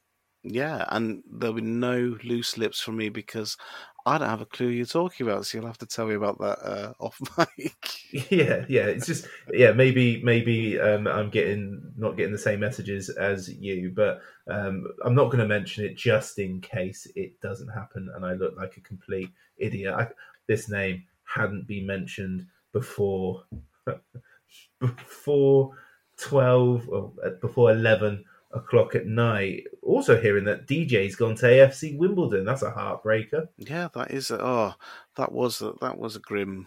Yeah, 0.44 0.84
and 0.88 1.22
there'll 1.30 1.54
be 1.54 1.62
no 1.62 2.16
loose 2.24 2.58
lips 2.58 2.80
from 2.80 2.96
me 2.96 3.10
because 3.10 3.56
I 4.04 4.18
don't 4.18 4.28
have 4.28 4.40
a 4.40 4.46
clue 4.46 4.68
you're 4.68 4.86
talking 4.86 5.26
about. 5.26 5.46
So 5.46 5.58
you'll 5.58 5.68
have 5.68 5.78
to 5.78 5.86
tell 5.86 6.06
me 6.06 6.14
about 6.14 6.38
that 6.40 6.58
uh, 6.64 6.92
off 7.00 7.20
mic. 7.38 8.30
Yeah, 8.30 8.64
yeah. 8.68 8.86
It's 8.86 9.06
just 9.06 9.28
yeah. 9.52 9.72
Maybe 9.72 10.20
maybe 10.24 10.80
um, 10.80 11.06
I'm 11.06 11.30
getting 11.30 11.92
not 11.96 12.16
getting 12.16 12.32
the 12.32 12.38
same 12.38 12.60
messages 12.60 13.08
as 13.08 13.48
you, 13.48 13.92
but 13.94 14.20
um, 14.50 14.86
I'm 15.04 15.14
not 15.14 15.26
going 15.26 15.38
to 15.38 15.46
mention 15.46 15.84
it 15.84 15.96
just 15.96 16.38
in 16.38 16.60
case 16.60 17.06
it 17.14 17.40
doesn't 17.40 17.68
happen 17.68 18.10
and 18.14 18.26
I 18.26 18.32
look 18.32 18.56
like 18.56 18.76
a 18.76 18.80
complete 18.80 19.30
idiot. 19.58 19.94
I, 19.94 20.08
this 20.48 20.68
name 20.68 21.04
hadn't 21.34 21.66
been 21.66 21.86
mentioned 21.86 22.46
before 22.72 23.44
before 24.80 25.72
twelve 26.16 26.88
or 26.88 27.12
uh, 27.24 27.30
before 27.40 27.70
eleven 27.70 28.24
o'clock 28.52 28.94
at 28.94 29.06
night. 29.06 29.64
Also 29.82 30.20
hearing 30.20 30.44
that 30.44 30.66
DJ's 30.66 31.16
gone 31.16 31.34
to 31.36 31.46
AFC 31.46 31.96
Wimbledon. 31.96 32.44
That's 32.44 32.62
a 32.62 32.70
heartbreaker. 32.70 33.48
Yeah, 33.56 33.88
that 33.94 34.10
is. 34.10 34.30
A, 34.30 34.44
oh, 34.44 34.74
that 35.16 35.32
was 35.32 35.62
a, 35.62 35.72
that 35.80 35.98
was 35.98 36.16
a 36.16 36.20
grim, 36.20 36.66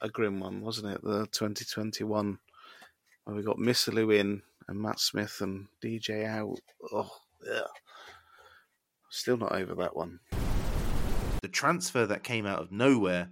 a 0.00 0.08
grim 0.08 0.40
one, 0.40 0.60
wasn't 0.60 0.94
it? 0.94 1.02
The 1.02 1.26
2021 1.32 2.38
where 3.26 3.36
we 3.36 3.42
got 3.42 3.58
Missilou 3.58 4.14
in 4.16 4.40
and 4.68 4.80
Matt 4.80 5.00
Smith 5.00 5.40
and 5.40 5.66
DJ 5.82 6.26
out. 6.26 6.58
Oh, 6.92 7.10
yeah. 7.44 7.60
Still 9.10 9.36
not 9.36 9.52
over 9.52 9.74
that 9.74 9.96
one. 9.96 10.20
The 11.42 11.48
transfer 11.48 12.06
that 12.06 12.22
came 12.22 12.46
out 12.46 12.60
of 12.60 12.72
nowhere 12.72 13.30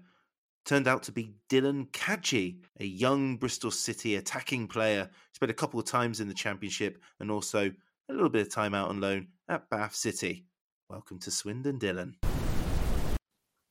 turned 0.65 0.89
out 0.89 1.03
to 1.05 1.13
be 1.13 1.35
Dylan 1.51 1.91
Kadji, 1.91 2.57
a 2.81 2.85
young 2.85 3.37
Bristol 3.37 3.71
City 3.71 4.17
attacking 4.17 4.67
player. 4.67 5.11
Spent 5.33 5.51
a 5.51 5.55
couple 5.55 5.79
of 5.79 5.87
times 5.87 6.21
in 6.21 6.29
the 6.29 6.35
Championship 6.35 6.99
and 7.21 7.31
also 7.31 7.71
a 8.09 8.13
little 8.13 8.31
bit 8.31 8.47
of 8.47 8.53
time 8.53 8.75
out 8.75 8.89
on 8.89 9.01
loan 9.01 9.29
at 9.49 9.69
Bath 9.69 9.95
City. 9.95 10.47
Welcome 10.89 11.19
to 11.21 11.31
Swindon, 11.31 11.79
Dylan. 11.79 12.15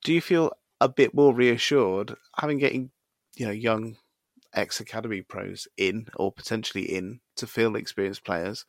Do 0.03 0.13
you 0.13 0.21
feel 0.21 0.51
a 0.79 0.89
bit 0.89 1.13
more 1.13 1.33
reassured 1.33 2.15
having 2.37 2.59
getting, 2.59 2.91
you 3.35 3.45
know, 3.45 3.51
young 3.51 3.97
ex 4.53 4.79
academy 4.79 5.21
pros 5.21 5.67
in 5.77 6.07
or 6.15 6.31
potentially 6.31 6.83
in 6.83 7.21
to 7.37 7.47
fill 7.47 7.75
experienced 7.75 8.25
players? 8.25 8.65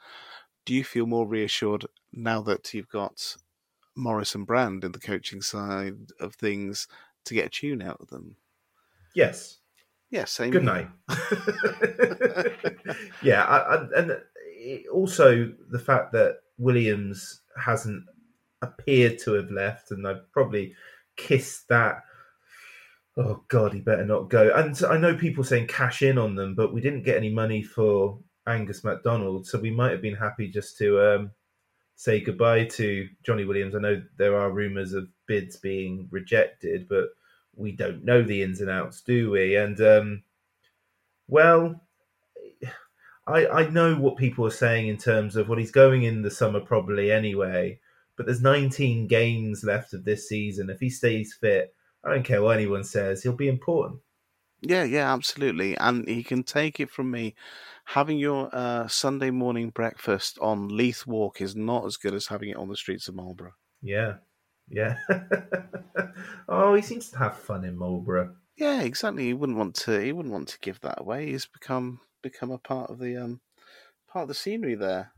Do 0.64 0.72
you 0.74 0.84
feel 0.84 1.06
more 1.06 1.26
reassured 1.26 1.86
now 2.12 2.40
that 2.42 2.72
you've 2.72 2.88
got 2.88 3.36
Morris 3.96 4.34
and 4.34 4.46
Brand 4.46 4.82
in 4.82 4.92
the 4.92 4.98
coaching 4.98 5.42
side 5.42 6.10
of 6.20 6.34
things 6.34 6.88
to 7.24 7.34
get 7.34 7.46
a 7.46 7.50
tune 7.50 7.82
out 7.82 7.98
of 8.00 8.08
them? 8.08 8.36
Yes. 9.14 9.58
Yeah, 10.10 10.26
same. 10.26 10.50
Good 10.50 10.64
night. 10.64 10.88
yeah, 13.22 13.42
I, 13.44 13.58
I, 13.58 13.86
and 13.96 14.16
also 14.92 15.52
the 15.70 15.78
fact 15.78 16.12
that 16.12 16.36
Williams 16.56 17.40
hasn't 17.56 18.04
appeared 18.62 19.18
to 19.20 19.32
have 19.32 19.50
left, 19.50 19.90
and 19.90 20.06
I've 20.06 20.30
probably 20.32 20.74
kissed 21.16 21.68
that. 21.68 22.02
Oh 23.16 23.44
God, 23.48 23.72
he 23.72 23.80
better 23.80 24.04
not 24.04 24.30
go. 24.30 24.52
And 24.54 24.80
I 24.84 24.96
know 24.96 25.16
people 25.16 25.44
saying 25.44 25.68
cash 25.68 26.02
in 26.02 26.18
on 26.18 26.34
them, 26.34 26.54
but 26.54 26.74
we 26.74 26.80
didn't 26.80 27.04
get 27.04 27.16
any 27.16 27.30
money 27.30 27.62
for 27.62 28.18
Angus 28.46 28.84
MacDonald, 28.84 29.46
so 29.46 29.58
we 29.58 29.70
might 29.70 29.92
have 29.92 30.02
been 30.02 30.16
happy 30.16 30.48
just 30.48 30.76
to 30.78 31.14
um, 31.14 31.30
say 32.04 32.20
goodbye 32.20 32.66
to 32.66 33.08
Jonny 33.22 33.46
Williams. 33.46 33.74
I 33.74 33.78
know 33.78 34.02
there 34.18 34.36
are 34.38 34.50
rumours 34.50 34.92
of 34.92 35.08
bids 35.26 35.56
being 35.56 36.06
rejected, 36.10 36.86
but 36.86 37.06
we 37.56 37.72
don't 37.72 38.04
know 38.04 38.22
the 38.22 38.42
ins 38.42 38.60
and 38.60 38.68
outs, 38.68 39.00
do 39.00 39.30
we? 39.30 39.56
And 39.56 39.80
um, 39.80 40.22
well, 41.28 41.80
I 43.26 43.46
I 43.46 43.68
know 43.70 43.94
what 43.94 44.18
people 44.18 44.44
are 44.46 44.50
saying 44.50 44.88
in 44.88 44.98
terms 44.98 45.34
of 45.34 45.48
well, 45.48 45.58
he's 45.58 45.70
going 45.70 46.02
in 46.02 46.20
the 46.20 46.30
summer 46.30 46.60
probably 46.60 47.10
anyway. 47.10 47.80
But 48.16 48.26
there's 48.26 48.42
19 48.42 49.08
games 49.08 49.64
left 49.64 49.94
of 49.94 50.04
this 50.04 50.28
season. 50.28 50.68
If 50.68 50.80
he 50.80 50.90
stays 50.90 51.32
fit, 51.40 51.74
I 52.04 52.10
don't 52.10 52.22
care 52.22 52.42
what 52.42 52.58
anyone 52.58 52.84
says, 52.84 53.22
he'll 53.22 53.32
be 53.32 53.48
important. 53.48 53.98
Yeah, 54.66 54.84
yeah, 54.84 55.12
absolutely. 55.12 55.76
And 55.76 56.08
he 56.08 56.22
can 56.22 56.42
take 56.42 56.80
it 56.80 56.90
from 56.90 57.10
me. 57.10 57.34
Having 57.86 58.18
your 58.18 58.48
uh, 58.50 58.88
Sunday 58.88 59.30
morning 59.30 59.68
breakfast 59.68 60.38
on 60.40 60.74
Leith 60.74 61.06
Walk 61.06 61.42
is 61.42 61.54
not 61.54 61.84
as 61.84 61.98
good 61.98 62.14
as 62.14 62.28
having 62.28 62.48
it 62.48 62.56
on 62.56 62.68
the 62.68 62.76
streets 62.76 63.08
of 63.08 63.14
Marlborough. 63.14 63.52
Yeah, 63.82 64.14
yeah. 64.70 64.96
oh, 66.48 66.74
he 66.74 66.80
seems 66.80 67.10
to 67.10 67.18
have 67.18 67.36
fun 67.36 67.64
in 67.64 67.76
Marlborough. 67.76 68.34
Yeah, 68.56 68.80
exactly. 68.80 69.24
He 69.24 69.34
wouldn't 69.34 69.58
want 69.58 69.74
to. 69.76 70.00
He 70.00 70.12
wouldn't 70.12 70.32
want 70.32 70.48
to 70.48 70.58
give 70.60 70.80
that 70.80 71.00
away. 71.00 71.26
He's 71.26 71.46
become 71.46 72.00
become 72.22 72.50
a 72.50 72.58
part 72.58 72.90
of 72.90 72.98
the 72.98 73.16
um 73.16 73.40
part 74.10 74.22
of 74.22 74.28
the 74.28 74.34
scenery 74.34 74.76
there. 74.76 75.12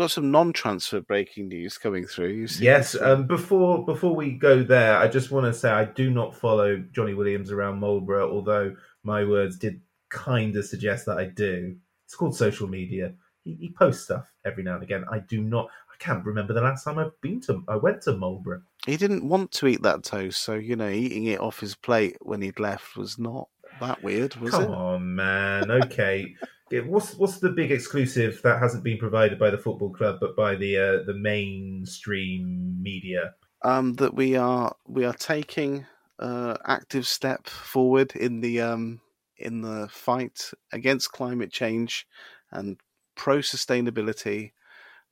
Got 0.00 0.10
some 0.12 0.30
non-transfer 0.30 1.02
breaking 1.02 1.48
news 1.48 1.76
coming 1.76 2.06
through. 2.06 2.46
Yes. 2.58 2.98
Um, 2.98 3.26
before 3.26 3.84
before 3.84 4.16
we 4.16 4.32
go 4.32 4.62
there, 4.62 4.96
I 4.96 5.08
just 5.08 5.30
want 5.30 5.44
to 5.44 5.52
say 5.52 5.68
I 5.68 5.84
do 5.84 6.08
not 6.10 6.34
follow 6.34 6.78
Jonny 6.90 7.12
Williams 7.12 7.50
around 7.50 7.80
Marlborough, 7.80 8.32
although 8.32 8.74
my 9.02 9.24
words 9.24 9.58
did 9.58 9.78
kind 10.08 10.56
of 10.56 10.64
suggest 10.64 11.04
that 11.04 11.18
I 11.18 11.26
do. 11.26 11.76
It's 12.06 12.14
called 12.14 12.34
social 12.34 12.66
media. 12.66 13.12
He, 13.44 13.56
he 13.60 13.68
posts 13.78 14.04
stuff 14.04 14.32
every 14.46 14.62
now 14.62 14.76
and 14.76 14.82
again. 14.82 15.04
I 15.12 15.18
do 15.18 15.42
not. 15.42 15.66
I 15.66 16.02
can't 16.02 16.24
remember 16.24 16.54
the 16.54 16.62
last 16.62 16.82
time 16.84 16.98
I've 16.98 17.20
been 17.20 17.42
to. 17.42 17.62
I 17.68 17.76
went 17.76 18.00
to 18.04 18.16
Marlborough. 18.16 18.62
he 18.86 18.96
didn't 18.96 19.28
want 19.28 19.52
to 19.52 19.66
eat 19.66 19.82
that 19.82 20.02
toast, 20.02 20.40
so 20.40 20.54
you 20.54 20.76
know, 20.76 20.88
eating 20.88 21.26
it 21.26 21.40
off 21.40 21.60
his 21.60 21.74
plate 21.74 22.16
when 22.22 22.40
he'd 22.40 22.58
left 22.58 22.96
was 22.96 23.18
not 23.18 23.48
that 23.80 24.02
weird, 24.02 24.34
was 24.36 24.52
Come 24.52 24.62
it? 24.64 24.70
on, 24.70 25.14
man. 25.14 25.70
Okay. 25.70 26.34
What's 26.72 27.14
what's 27.16 27.38
the 27.38 27.50
big 27.50 27.72
exclusive 27.72 28.40
that 28.42 28.60
hasn't 28.60 28.84
been 28.84 28.98
provided 28.98 29.38
by 29.38 29.50
the 29.50 29.58
football 29.58 29.90
club 29.90 30.18
but 30.20 30.36
by 30.36 30.54
the 30.54 30.76
uh, 30.78 31.02
the 31.04 31.14
mainstream 31.14 32.80
media? 32.80 33.34
um, 33.62 33.94
that 33.94 34.14
we 34.14 34.36
are 34.36 34.74
we 34.86 35.04
are 35.04 35.14
taking 35.14 35.86
uh, 36.18 36.56
active 36.64 37.06
step 37.06 37.46
forward 37.46 38.14
in 38.16 38.40
the 38.40 38.60
um, 38.60 39.00
in 39.36 39.62
the 39.62 39.88
fight 39.90 40.50
against 40.72 41.12
climate 41.12 41.52
change 41.52 42.06
and 42.50 42.78
pro 43.14 43.38
sustainability. 43.38 44.52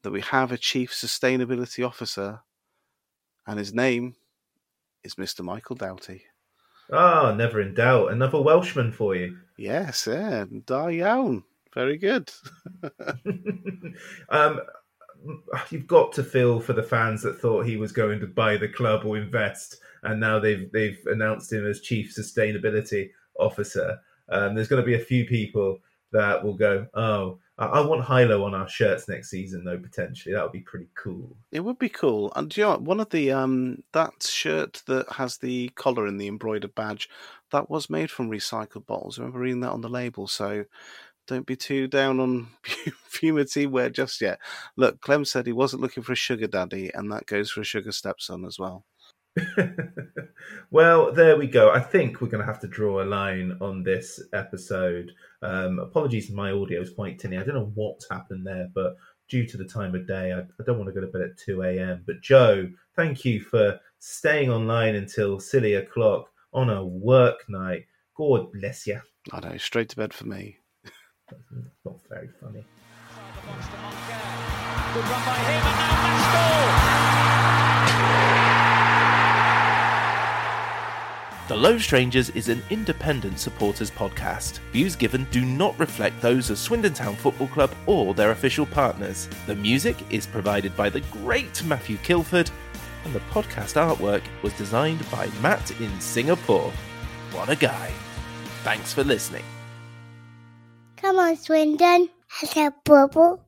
That 0.02 0.12
we 0.12 0.20
have 0.20 0.52
a 0.52 0.59
chief 0.59 0.92
sustainability 0.92 1.86
officer, 1.86 2.40
and 3.46 3.59
his 3.59 3.74
name 3.74 4.14
is 5.02 5.16
Mr. 5.16 5.44
Michael 5.44 5.74
Doughty. 5.74 6.22
Ah, 6.92 7.34
never 7.36 7.61
in 7.61 7.74
doubt. 7.74 8.12
Another 8.12 8.40
Welshman 8.40 8.92
for 8.92 9.16
you. 9.16 9.36
Yes, 9.59 10.06
yeah, 10.06 10.44
da. 10.64 10.86
Very 11.74 11.98
good. 11.98 12.30
um, 14.30 14.61
you've 15.70 15.86
got 15.88 16.12
to 16.12 16.22
feel 16.22 16.61
for 16.61 16.72
the 16.72 16.82
fans 16.82 17.22
that 17.22 17.40
thought 17.40 17.66
he 17.66 17.76
was 17.76 17.92
going 17.92 18.20
to 18.20 18.26
buy 18.28 18.56
the 18.56 18.68
club 18.68 19.04
or 19.04 19.16
invest, 19.16 19.80
and 20.04 20.20
now 20.20 20.38
they've 20.38 20.70
they've 20.72 20.98
announced 21.06 21.52
him 21.52 21.66
as 21.66 21.80
chief 21.80 22.14
sustainability 22.16 23.11
officer, 23.38 23.98
um, 24.28 24.54
there's 24.54 24.68
going 24.68 24.82
to 24.82 24.86
be 24.86 24.94
a 24.94 25.04
few 25.04 25.26
people 25.26 25.78
that 26.12 26.42
will 26.42 26.54
go, 26.54 26.86
"Oh, 26.94 27.40
I, 27.59 27.66
I 27.66 27.80
want 27.80 28.06
Hilo 28.06 28.44
on 28.44 28.54
our 28.54 28.68
shirts 28.68 29.09
next 29.09 29.30
season, 29.30 29.64
though. 29.64 29.78
Potentially, 29.78 30.34
that 30.34 30.42
would 30.42 30.52
be 30.52 30.61
pretty 30.61 30.88
cool." 30.94 31.36
It 31.52 31.61
would 31.61 31.78
be 31.78 31.88
cool. 31.88 32.32
And 32.36 32.48
do 32.50 32.61
you 32.61 32.66
know 32.66 32.70
what? 32.72 32.82
One 32.82 33.00
of 33.00 33.11
the 33.11 33.32
um 33.32 33.82
that 33.92 34.22
shirt 34.22 34.82
that 34.86 35.11
has 35.12 35.38
the 35.38 35.70
collar 35.70 36.06
and 36.06 36.20
the 36.20 36.28
embroidered 36.28 36.74
badge, 36.74 37.09
that 37.52 37.70
was 37.70 37.90
made 37.90 38.11
from 38.11 38.30
recycled 38.30 38.86
bottles. 38.86 39.18
I 39.18 39.22
remember 39.22 39.40
reading 39.40 39.61
that 39.61 39.72
on 39.72 39.80
the 39.80 39.88
label. 39.88 40.26
So 40.26 40.64
don't 41.28 41.46
be 41.46 41.56
too 41.56 41.86
down 41.86 42.20
on 42.20 42.48
Puma 43.14 43.44
teamwear 43.44 43.92
just 43.92 44.20
yet. 44.20 44.40
Look, 44.76 45.00
Clem 45.00 45.24
said 45.24 45.46
he 45.46 45.52
wasn't 45.52 45.82
looking 45.82 46.02
for 46.02 46.12
a 46.12 46.16
sugar 46.16 46.46
daddy, 46.46 46.90
and 46.94 47.12
that 47.12 47.26
goes 47.26 47.50
for 47.50 47.61
a 47.61 47.64
sugar 47.64 47.92
stepson 47.92 48.44
as 48.44 48.59
well. 48.59 48.84
well, 50.70 51.12
there 51.12 51.36
we 51.36 51.46
go. 51.46 51.70
I 51.70 51.80
think 51.80 52.20
we're 52.20 52.28
going 52.28 52.44
to 52.44 52.50
have 52.50 52.61
to 52.61 52.66
draw 52.66 53.02
a 53.02 53.04
line 53.04 53.56
on 53.61 53.82
this 53.82 54.20
episode. 54.32 55.12
Um, 55.43 55.78
apologies, 55.78 56.30
my 56.30 56.51
audio 56.51 56.80
is 56.80 56.91
quite 56.91 57.18
tinny. 57.18 57.36
I 57.36 57.45
don't 57.45 57.55
know 57.55 57.72
what's 57.74 58.09
happened 58.11 58.47
there, 58.47 58.68
but 58.74 58.97
due 59.28 59.47
to 59.47 59.57
the 59.57 59.64
time 59.64 59.95
of 59.95 60.07
day, 60.07 60.32
I, 60.32 60.41
I 60.41 60.64
don't 60.64 60.78
want 60.78 60.89
to 60.89 60.95
go 60.95 61.01
to 61.01 61.07
bed 61.07 61.22
at 61.22 61.39
2 61.39 61.62
a.m. 61.62 62.03
But 62.07 62.20
Joe, 62.20 62.68
thank 62.97 63.24
you 63.24 63.41
for 63.41 63.78
staying 63.99 64.51
online 64.51 64.97
until 64.97 65.39
silly 65.39 65.74
o'clock 65.74 66.28
on 66.53 66.70
a 66.70 66.84
work 66.84 67.49
night. 67.49 67.86
God 68.16 68.53
bless 68.53 68.86
you. 68.86 69.01
I 69.32 69.41
know, 69.41 69.57
straight 69.59 69.91
to 69.91 69.97
bed 69.97 70.12
for 70.12 70.26
me. 70.26 70.59
Not 71.84 72.01
very 72.09 72.28
funny. 72.41 72.64
Good 74.95 75.05
run 75.05 75.24
by 75.26 75.34
him, 75.34 75.62
and 75.66 76.32
now 76.32 76.78
The 81.49 81.57
Low 81.57 81.78
Strangers 81.78 82.28
is 82.28 82.51
an 82.51 82.62
independent 82.68 83.38
supporters 83.40 83.90
podcast. 83.90 84.59
Views 84.70 84.94
given 84.94 85.26
do 85.30 85.46
not 85.46 85.78
reflect 85.78 86.20
those 86.20 86.51
of 86.51 86.59
Swindon 86.59 86.92
Town 86.92 87.16
Football 87.16 87.49
Club 87.49 87.74
or 87.86 88.12
their 88.12 88.32
official 88.32 88.66
partners. 88.66 89.30
The 89.46 89.55
music 89.55 89.96
is 90.11 90.26
provided 90.26 90.76
by 90.76 90.90
the 90.90 91.01
great 91.11 91.64
Matthew 91.64 91.96
Kilford, 92.03 92.51
and 93.07 93.14
the 93.14 93.20
podcast 93.30 93.80
artwork 93.82 94.20
was 94.42 94.53
designed 94.59 95.11
by 95.11 95.30
Matt 95.40 95.70
in 95.80 95.99
Singapore. 96.03 96.70
What 97.32 97.49
a 97.49 97.57
guy. 97.57 97.92
Thanks 98.62 98.92
for 98.92 99.03
listening. 99.03 99.44
Come 100.99 101.18
on, 101.18 101.34
Swindon. 101.34 102.11
Has 102.26 102.55
a 102.59 102.74
bubble. 102.84 103.47